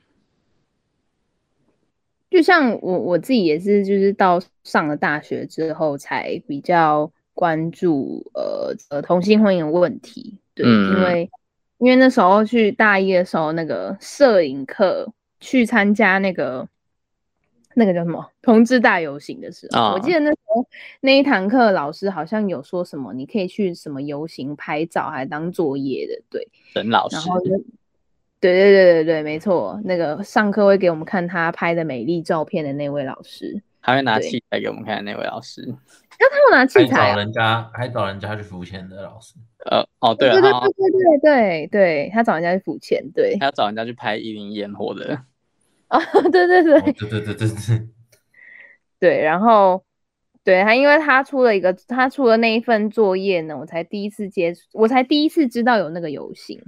[2.31, 7.11] 就像我我自己也是，就是到上了大学之后才比较。
[7.39, 11.31] 关注呃呃同性婚姻的问题，对，嗯、因为
[11.79, 16.69] 因为那时候去大一的时候，那个摄影课去参加那个
[17.79, 20.67] 那个叫什么同志大游行的时候，哦、我记得那时候
[21.01, 27.51] 那一堂课老师好像有说什么，你可以去什么游行拍照，还当作业的，对，沈老师，然后就
[28.41, 35.63] 对对对对对，没错，那个上课会给我们看他拍的美丽照片的那位老师，他会拿器材给我们看的那位老师。
[36.21, 39.35] 那他们拿器材、啊，还找人家，还找人家去付钱的老师。
[39.71, 45.17] 呃，哦，对对对对对对对，他找人家去付钱，对，他要找人家去拍一零烟火的。
[45.89, 45.99] 啊，
[46.31, 46.63] 对对。
[46.63, 47.89] 对，对对对对对，
[48.99, 49.85] 对， 然后
[50.45, 56.63] 对他，因为他出了一个，他出了那一份作业呢，我才第一次接触，我才第一次知道有那个游行，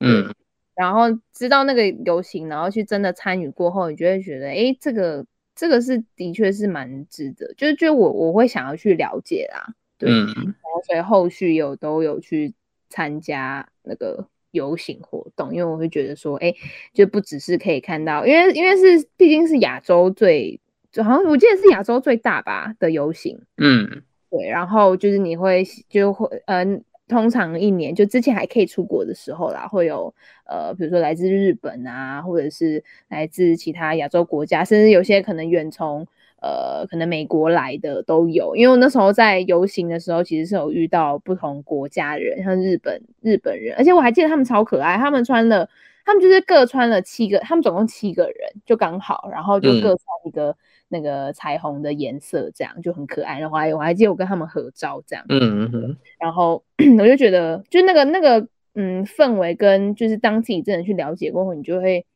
[0.00, 0.34] 嗯，
[0.74, 5.26] 然后知道那个游行，然后去真的参与过后，你就会觉得，哎，这个。
[5.56, 12.52] 这个是的确是蛮值得，就是就我我会想要去了解啦，对，嗯、然后所以后续有都有去
[12.88, 16.54] 参加那个游行活动，因为我会觉得说，哎，
[16.94, 20.58] 就不只是可以看到，因为因为是毕竟是亚洲最，
[20.90, 26.76] 就好像我记得是亚洲最大吧的游行，嗯，对，然后就是你会就会嗯。
[26.76, 30.12] 呃通常一年就之前还可以出国的时候啦，会有
[30.46, 36.08] 呃，比如说来自日本啊，或者是来自其他亚洲国家，甚至有些可能远从
[36.44, 38.54] 呃，可能美国来的都有。
[38.54, 45.68] 因为我那时候在游行的时候，其实是有遇到不同国家的人，像日本日本人，而且我还记得他们超可爱，他们穿了，
[46.04, 48.34] 他们就是各穿了七个，他们总共七个人
[48.66, 50.50] 就刚好，然后就各穿一个。
[50.50, 50.56] 嗯
[50.88, 53.40] 那个彩虹的颜色，这样就很可爱。
[53.40, 55.24] 然后还有，我还记得我跟他们合照，这样。
[55.28, 55.96] 嗯嗯嗯。
[56.20, 56.62] 然后
[57.00, 62.06] 我就觉得，就那个那个嗯氛围，跟就是当自己真的去了解过后，你就会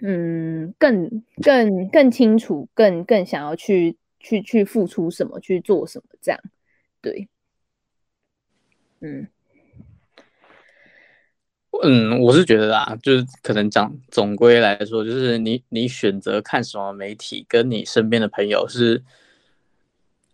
[0.00, 6.40] 嗯更更更清楚，更更想要去去去付出什么，去做什么，这样。
[7.00, 7.28] 对。
[9.00, 9.26] 嗯。
[11.84, 19.04] 嗯，我是觉得啦，就是可能讲总归来说，就是你你选择看什么媒体，跟你身边的朋友是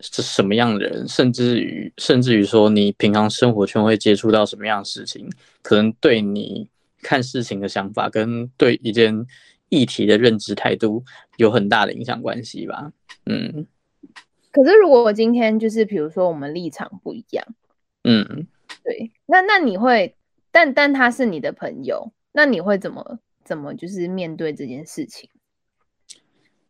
[0.01, 5.29] 是什么样的人，甚至于甚至于说你平常生活圈会接触到什么样的事情，
[5.61, 6.71] 可能对你
[7.03, 9.27] 看事情的想法跟对一件
[9.75, 11.05] 议题的认知态度
[11.37, 12.93] 有很大的影响关系吧。
[13.27, 13.66] 嗯，
[14.51, 17.45] 可是如果我今天就是比如说我们立场不一样，
[18.05, 18.47] 嗯，
[18.85, 20.14] 对，那那你会。
[20.57, 25.29] 但但他是你的朋友，那你会怎么怎么就是面对这件事情？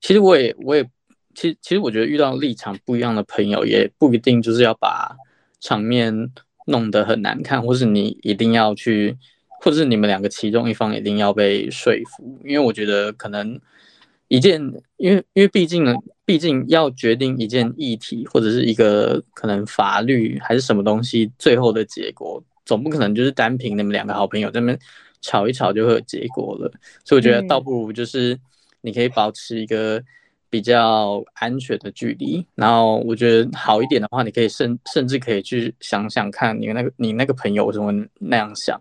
[0.01, 0.83] 其实我也我也
[1.35, 5.15] 其实其实我觉得遇到立场不一样的朋友，也不一定就是要把
[5.61, 6.31] 场面
[6.67, 9.19] 弄得很难看，或是你一定要去，
[9.65, 13.59] 或者是你们两个其中一方一定要被说服，因为我觉得可能
[14.29, 14.61] 一件，
[14.99, 15.95] 因为因为毕竟呢，
[16.27, 24.79] 毕竟要决定一件议题或者是一个可能法律还是什么东西，最后的结果总不可能就是单凭你们两个好朋友在那边
[25.23, 26.71] 吵一吵就会有结果了，
[27.03, 28.39] 所以我觉得倒不如就是
[28.83, 30.03] 你可以保持一个。
[30.51, 38.81] 比较安全的距离，然后我觉得好一点的话，你可以甚甚至可以去想想看你那个你那个朋友为什么那样想，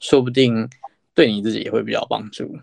[0.00, 0.68] 说不定
[1.14, 2.58] 对你自己也会比较帮助。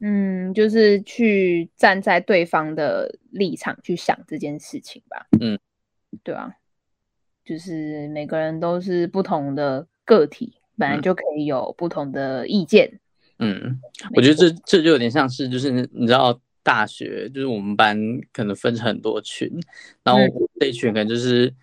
[0.00, 5.26] 嗯，就是去站在对方的立场去想这件事情吧。
[5.40, 5.58] 嗯，
[6.22, 6.52] 对啊，
[7.44, 13.00] 就是每个人都是不同的个体，本来就可以有不同的意见。
[13.38, 13.80] 嗯，
[14.14, 16.38] 我觉得这这就有点像是，就是你知道。
[16.64, 17.98] 大学就是我们班
[18.32, 19.50] 可能分成很多群，
[20.04, 20.20] 然后
[20.60, 21.56] 这一群可能就是、嗯、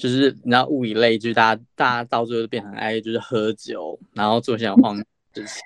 [0.00, 5.62] 就是你知道物以类聚，大家大家到最后就变成爱就是喝酒，然后做些荒事情。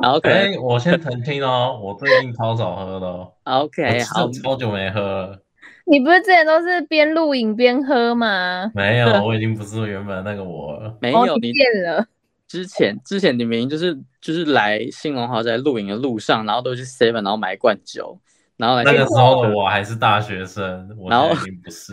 [0.00, 3.32] 然后可能、欸、我先澄清哦，我最近超少喝的哦。
[3.42, 5.42] OK，好，超久没喝了。
[5.88, 8.70] 你不是之前都是边录影边喝吗？
[8.74, 10.96] 没有，我已经不是原本那个我了。
[11.00, 12.06] 没有，哦、你变了。
[12.48, 18.18] 之前之前你明明就是就是来新龙豪宅录影的路上，然后都去 Seven，然后买一罐酒，
[18.56, 21.28] 然后来那个时候的我还是大学生，然后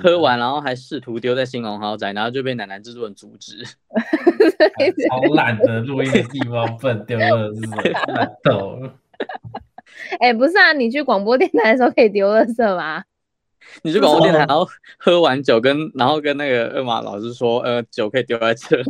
[0.02, 3.64] 喝完，然后还试图丢在新龙豪宅，然后就被奶奶制作人阻止。
[5.10, 7.62] 好懒的录音的地方笨丢了，是
[8.14, 8.94] 烂透了。
[10.20, 13.04] 哎、欸，不是啊，你去广播电台的时候可以丢垃圾吗？
[13.84, 18.84] 你去广播电台，然后喝完酒跟然后跟那个二马老师说，呃，酒可以丢在这里。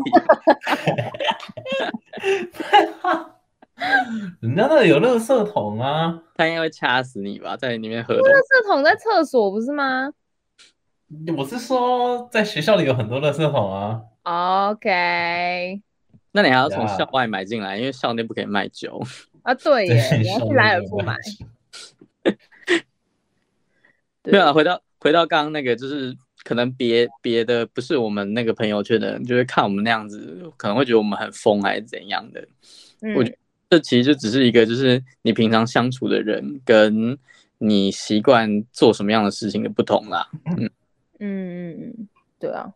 [4.42, 8.16] 人家那有垃圾桶啊，他应该会掐死你吧，在里面喝。
[8.16, 10.12] 垃圾桶在厕所不是吗？
[11.38, 14.02] 我是说，在学校里有很多垃圾桶啊。
[14.24, 15.82] OK，
[16.32, 19.02] 那你还要从校外买进来，因为校内不可以卖酒
[19.44, 19.54] 啊。
[19.54, 21.16] 对耶，你要去莱尔富买。
[24.24, 32.48] 没有啊，回到回到刚刚那个，就是可能别别的不是我们那个朋友圈的人，就是看我们那样子，可能会觉得我们很疯还是怎样的。
[33.02, 33.38] 嗯、我觉得
[33.74, 37.18] 这其实就只是一个，就是你平常相处的人跟
[37.58, 40.30] 你习惯做什么样的事情的不同啦。
[40.46, 40.70] 嗯
[41.18, 42.08] 嗯嗯嗯，
[42.40, 42.72] 对啊，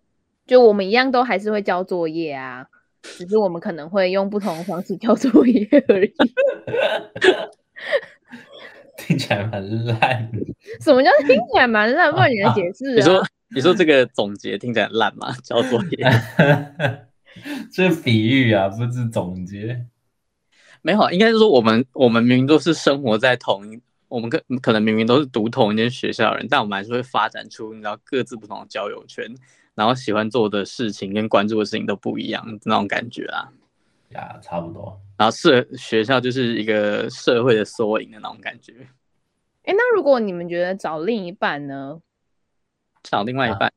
[0.48, 2.66] 就我们一样都还是会交作业啊，
[3.04, 6.12] 只是我们可能会用不同的方式交作业而已。
[8.98, 10.32] 听起来蛮烂。
[10.82, 12.12] 什么叫听起来蛮烂？
[12.12, 12.96] 不然你来解释啊？
[12.96, 13.24] 你说，
[13.56, 15.32] 你说这个总结听起来烂吗？
[15.44, 16.04] 交作业，
[17.72, 19.86] 这比喻啊，不是总结。
[20.88, 23.78] 没有，应该是说我们我们明明都是生活在同一，
[24.08, 29.26] 我们可可能明明都是读同一间学校的人，但我们还是会发展出你知道各自不同的交友圈，
[29.76, 33.52] 然后喜欢做的事情跟关注的事情都不一样那种感觉啊。
[34.14, 34.98] 呀，差不多。
[35.18, 38.74] 然后社学校就是一个社会的缩影的那种感觉。
[39.64, 42.00] 哎，那如果你们觉得找另一半呢？
[43.04, 43.74] 找另外一半，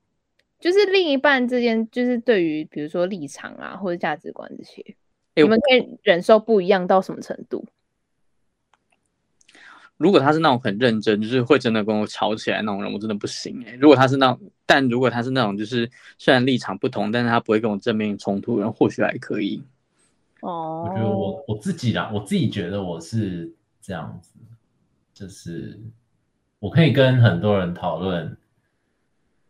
[0.61, 4.94] 就是另一半之间，就是对于比如说立场啊或者价值观这些，
[5.35, 7.64] 你们可以忍受不一样到什么程度？
[9.97, 13.72] 如果他是那种很认真，就是会真的跟我吵起来那种人，我真的不行哎。
[13.81, 19.62] 如果他是那种，但如果他是那种就是虽然立场不同，但是他不会跟我正面冲突的人，或许还可以。
[20.41, 23.53] 哦，我觉得我我自己啦，我自己觉得我是
[23.83, 24.33] 这样子。
[25.12, 25.78] 就是
[26.61, 28.35] 我可以跟很多人讨论，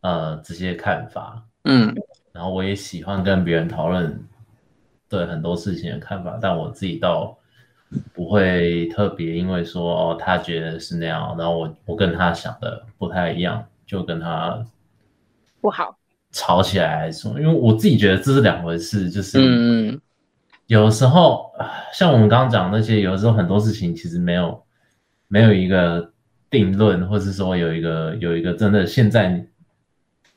[0.01, 1.95] 呃，这些看法，嗯，
[2.33, 4.21] 然后我也喜欢跟别人讨论
[5.11, 7.37] 对很多事情的看法，但我自己倒
[8.15, 14.65] 不会特别因为说哦，他觉得是那样，然后我我跟他想的不太一样，就跟他
[15.61, 15.95] 不好
[16.31, 20.01] 吵起来因为我自己觉得这是两回事，就是嗯，
[20.69, 21.53] 有时候
[21.93, 24.63] 像我们刚刚讲那些，有时候很多事情其实没有。
[25.33, 26.13] 没有一个
[26.51, 29.47] 定论，或是说有一个有一个真的现在，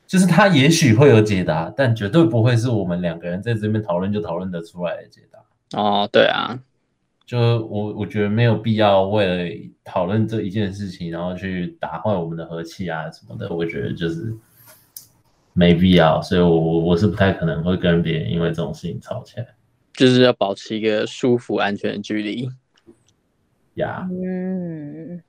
[0.06, 5.38] 就是他也许会有解答，但绝对不会是我们两个人在这边讨论就讨论得出来的解答。
[5.78, 6.60] 哦，对啊，
[7.26, 13.48] 就我我觉得没有必要为了讨论这一件事情，然后去打坏我们的和气啊什么的。
[13.52, 14.32] 我觉得就是
[15.52, 19.46] 没必要，所以我我我是不太可能会跟别人因为这种事情吵起来，
[19.94, 22.48] 就是要保持一个舒服安全的距离。
[23.74, 25.20] 呀，嗯，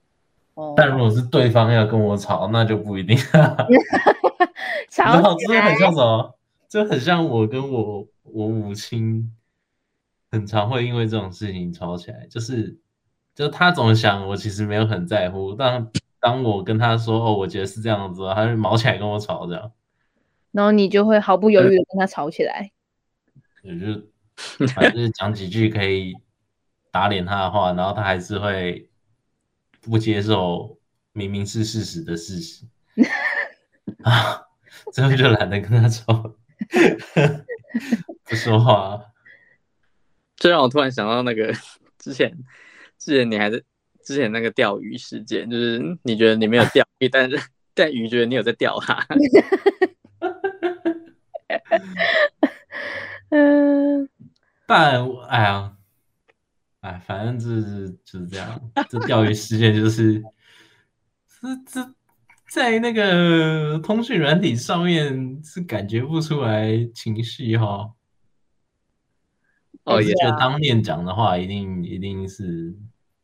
[0.55, 3.17] 哦，但如果是对方要跟我吵，那就不一定。
[4.89, 6.35] 吵起来，这很像什么？
[6.67, 9.31] 这很像我跟我我母亲
[10.31, 12.77] 很常会因为这种事情吵起来，就是
[13.33, 15.89] 就他总想我其实没有很在乎，但
[16.19, 19.71] 当我跟他说哦，我觉得是这样子，他就毛起来跟我吵这样，
[20.51, 22.71] 然后你就会毫不犹豫的跟他吵起来，
[23.63, 24.01] 也就
[24.67, 26.13] 反正讲几句可以
[26.91, 28.89] 打脸他的话，然后他还是会
[29.85, 30.77] 不接受
[31.13, 32.65] 明明是事实的事实
[34.03, 34.41] 啊，
[34.91, 36.35] 最后就懒得跟他吵，
[38.25, 38.99] 不说话。
[40.35, 41.53] 这让我突然想到那个
[41.99, 42.35] 之前，
[42.97, 43.61] 之前你还在
[44.03, 47.39] 之前那个钓鱼事件，就是你觉得你没有钓鱼，但是
[47.73, 49.05] 但鱼觉得你有在钓它。
[53.29, 54.09] 嗯，
[54.65, 55.74] 但哎呀，
[56.85, 58.61] 哎，反正就是就是这样。
[58.87, 60.21] 这钓鱼事件就是，
[61.41, 61.93] 这这
[62.51, 67.91] 在那个通讯软体上面是感觉不出来情绪哈。
[69.85, 72.75] 哦，也就当面讲的话，一定一定是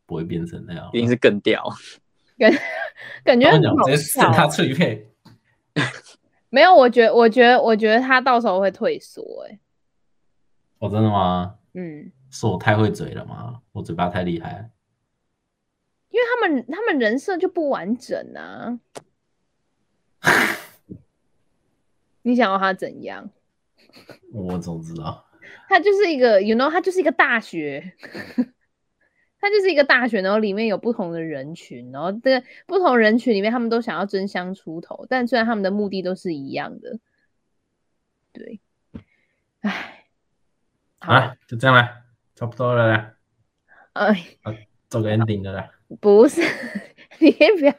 [0.08, 1.64] 不会变成那样，一定是更屌，
[2.40, 2.52] 感
[3.24, 4.32] 感觉很好笑。
[4.32, 5.08] 他脆配，
[6.50, 9.46] 没有，我觉得，我觉得，我觉得他到时候会退缩。
[9.48, 9.60] 哎，
[10.80, 11.58] 哦，真的吗？
[11.74, 13.62] 嗯，是我太会嘴了吗？
[13.74, 14.72] 我嘴巴太厉害？
[16.10, 18.80] 因为他们他们人设就不完整啊。
[22.24, 23.30] 你想要他怎样？
[24.32, 25.28] 我怎么知道。
[25.68, 27.94] 他就是一个，you know，他就是一个大学，
[29.40, 37.00] 他就是一个大学，然后里面有不同的人群，然后这个不同人群里面，他们都想要争相出头，但虽然他们的目的都是一样的，
[38.32, 38.60] 对，
[39.62, 40.06] 唉，
[41.00, 42.01] 好了，就这样了，
[42.42, 43.14] 差不多了啦，
[43.94, 45.70] 哎，做个 ending 的啦，
[46.00, 46.42] 不是。
[47.22, 47.74] 你可以不要，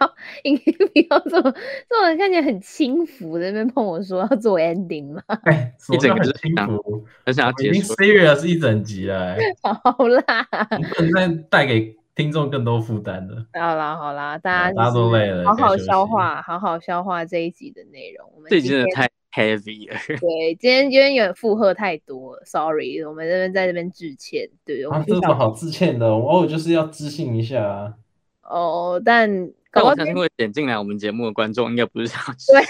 [0.45, 5.21] 你可以不要这么，这种人看起来很轻浮，在那边碰我说要做 ending 吗？
[5.43, 9.35] 哎， 一整个是轻浮，而且已经 serious 一整集了，
[9.83, 10.47] 好啦，
[10.95, 13.45] 不能再带给听众更多负担了。
[13.55, 18.31] 好啦好啦，大家大家都累了，好好消化，好好消化这一集的内容。
[18.37, 19.97] 我们这集真的太 heavy 了。
[20.21, 24.49] 对，今天因为有点负荷太多，sorry，我们这边在这边致歉。
[24.65, 27.95] 对，我们这么好致歉的，我偶尔就是要知性一下啊。
[28.43, 32.67] 哦，但但我相信会点进来我们节目的观众应该不是想要对，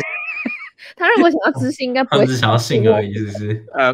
[0.94, 3.66] 他如果想要知性，应该不会只想要性而已，是不是？
[3.74, 3.92] 呃，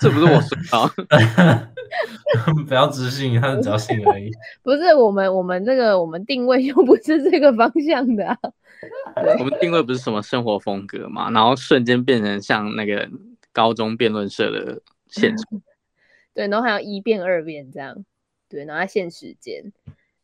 [0.00, 1.68] 这不是我说的，
[2.66, 4.32] 不要知性，他是只要性而已。
[4.64, 8.36] 不是我们，我们这个我们定位又不是这个方向的、啊。
[9.38, 13.08] 我们定位不是什么生活风格嘛，然后瞬间变成像那个
[13.52, 15.60] 高中辩论社的现场。
[16.34, 18.04] 对，然后还要一辩二辩这样，
[18.48, 19.72] 对，然后还限时间，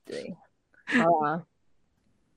[0.05, 0.37] 对。
[0.87, 1.45] 好啦，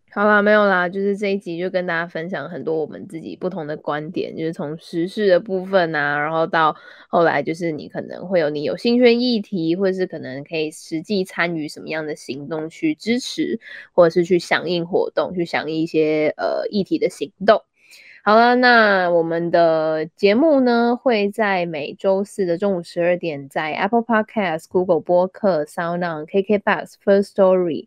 [0.10, 6.76] 好啦，没有啦，就是这一集就跟大家分享很多我们自己不同的观点，就是从时事的部分啊，然后到
[7.08, 13.60] 后来就是你可能会有你有兴趣议题，或者是可能可以实际参与什么样的行动去支持，
[13.94, 17.62] 或者是去响应活动，去响应一些呃议题的行动。
[18.24, 27.86] 好了，那我们的节目呢会在每周四的中午十二点，在 Apple Podcast、Google 播客、Sound On、KKBox、First Story。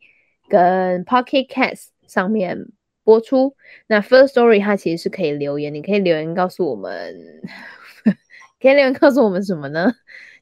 [0.49, 2.67] 跟 Pocket Cast 上面
[3.05, 3.55] 播出。
[3.87, 7.17] 那 First Story 它其实是可以留言，你可以留言告诉我们，
[8.61, 9.93] 可以留言告诉我们什么呢？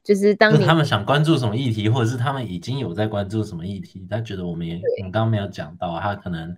[0.03, 6.57] 就是当你他们想关注什么议题，或者是他们已经有在关注什么议题，他觉得我们也我们刚刚没有讲到，他可能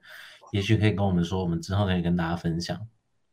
[0.51, 2.80] 也许可以跟我们说，我们之后可以跟大家分享。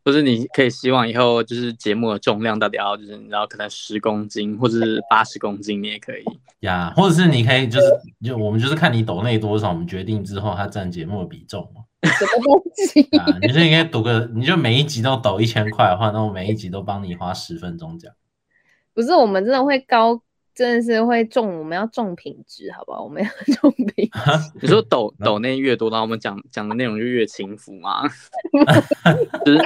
[0.09, 6.24] 或者你可以希望以后就是节目的重量到底要就是你知道可能十公斤或者是八十公斤，你也可以
[6.61, 7.86] 呀，或者是你可以就是
[8.24, 11.82] 就我们就是看你抖内多少，我们决定之后它占节目的比重嘛。
[12.09, 13.02] 什么东西？
[13.18, 18.11] 啊，你就应该赌个，你就每一集都抖一千块的话，那我每一集都帮你花十分钟讲。
[18.94, 20.22] 不是，我们真的会高。
[20.59, 23.04] 真的是会重，我们要重品质，好不好？
[23.04, 24.50] 我们要重品 质。
[24.61, 28.02] 你说抖抖内越多，然后我们讲讲的内容就越轻浮吗？
[29.46, 29.59] 就是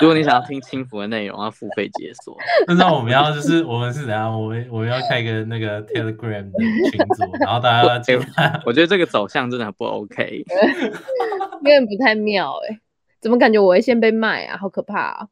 [0.00, 2.34] 如果你想要听轻浮的内容，要付费解锁。
[2.78, 4.32] 那我们要就是我们是怎样？
[4.32, 6.58] 我们我们要开一个那个 Telegram 的
[6.90, 8.62] 群组，然后大家进来。
[8.64, 12.80] 我觉得这个走向真的很不 OK，有点不太妙哎、欸。
[13.20, 14.56] 怎么感觉我会先被卖啊？
[14.56, 15.28] 好可怕啊！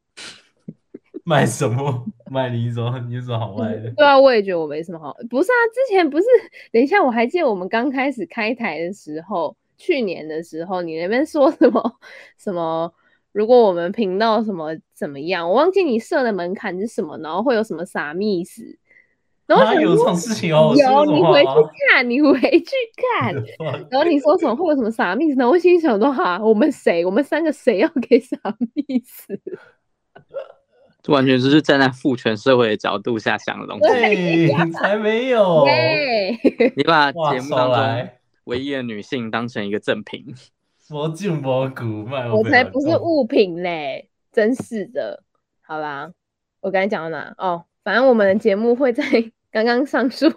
[1.25, 2.05] 卖什么？
[2.29, 3.91] 卖你一种，你有什么好卖的？
[3.91, 5.15] 对啊，我也觉得我没什么好。
[5.29, 6.25] 不是啊，之前不是，
[6.71, 11.81] 等一下，我还记得我们刚开始开台的时候，去年的时候，你那边说什么
[12.37, 12.91] 什么？
[13.31, 18.77] 如果我们频道什么怎么样，我忘记你设的门槛是什么，然后会有什么啥密室？
[19.47, 21.49] 然后有这种事情哦，有，你回去
[21.89, 22.71] 看，你回去
[23.19, 23.33] 看。
[23.91, 25.49] 然后你说什么会有什么啥意思呢？
[25.49, 27.05] 我心想说哈，我们谁？
[27.05, 28.37] 我们三个谁要给啥
[28.75, 29.37] 意思？
[31.03, 33.87] 这完全就是站在父权社会的角度下想的东西。
[33.87, 35.65] 对， 才没有。
[36.75, 38.09] 你把节目当中
[38.45, 40.25] 唯一的女性当成一个赠品，
[40.89, 45.23] 我进蘑菇卖，我才不是物品嘞，真是的。
[45.61, 46.11] 好啦，
[46.59, 47.33] 我刚才讲到哪？
[47.37, 49.03] 哦，反正我们的节目会在
[49.51, 50.29] 刚刚上述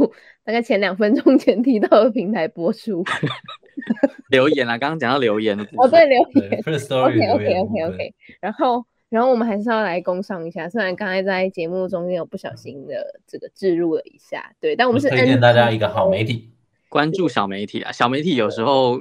[0.44, 3.04] 大概前两分钟前提到的平台播出。
[4.30, 6.60] 留言啊，刚刚讲到留言的哦，对，留言。
[6.60, 8.14] OK OK OK OK。
[8.40, 16.50] 然后，然后我们还是要来工商一下，虽然刚才在节目中间有不小心的这个置入了一下，对，但我们是推荐大家一个好媒体，
[16.88, 17.92] 关注小媒体啊。
[17.92, 19.00] 小媒体有时候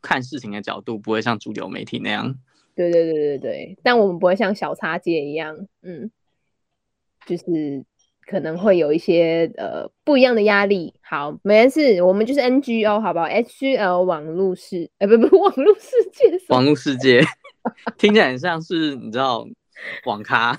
[0.00, 2.34] 看事情的角度不会像主流媒体那样。
[2.74, 6.10] 对对对对对，但我们不会像小插件一样，嗯，
[7.26, 7.84] 就是。
[8.26, 10.94] 可能会有一些呃不一样的压力。
[11.02, 17.20] 好，没事，我们就是 NGO，好不好？HGL 网络世，哎，不不， 网络世界，网络世界，
[17.98, 19.46] 听起来很像是你知道
[20.06, 20.58] 网咖。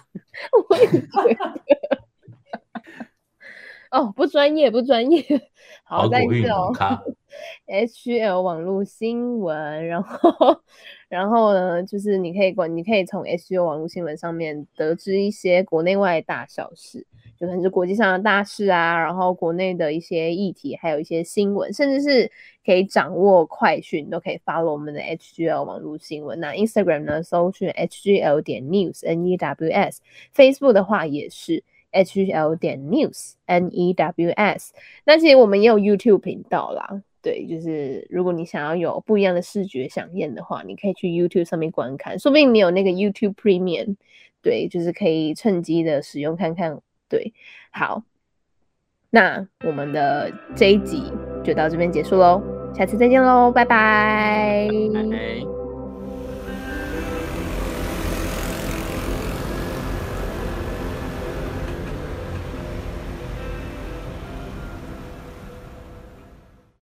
[0.69, 1.61] 我也觉得。
[3.91, 5.23] 哦，不专业，不专业。
[5.83, 6.71] 好，再一次哦。
[7.67, 10.63] HGL 网络新闻，然后，
[11.07, 17.05] 然后呢，就是你可以管，你可以从 HGL 网络新闻上面得知一些国内外大小事。
[17.37, 22.31] 就可能是国际上的大事啊，然后国内的一些议题，还有一些新闻，甚至是
[22.65, 26.39] 可以掌握快讯，都可以 follow 我们的 HGL 网络新闻。
[26.39, 33.93] 那 Instagram 呢，搜寻 HGL 点 news N E W S，Facebook 的话也是 HGL 点 news N E
[33.93, 34.73] W S。
[35.03, 43.95] 那其实我们也有 YouTube 频道啦，对，就是如果你想要有不一样的视觉饗宴的话，你可以去 YouTube 上面观看，说不定你有那个 YouTube Premium，
[44.43, 46.79] 对，就是可以趁机的使用看看。
[47.09, 47.33] 对，
[47.71, 48.03] 好，
[49.09, 51.11] 那我们的这一集
[51.43, 52.43] 就到这边结束喽，
[52.75, 54.69] 下次再见喽，拜拜。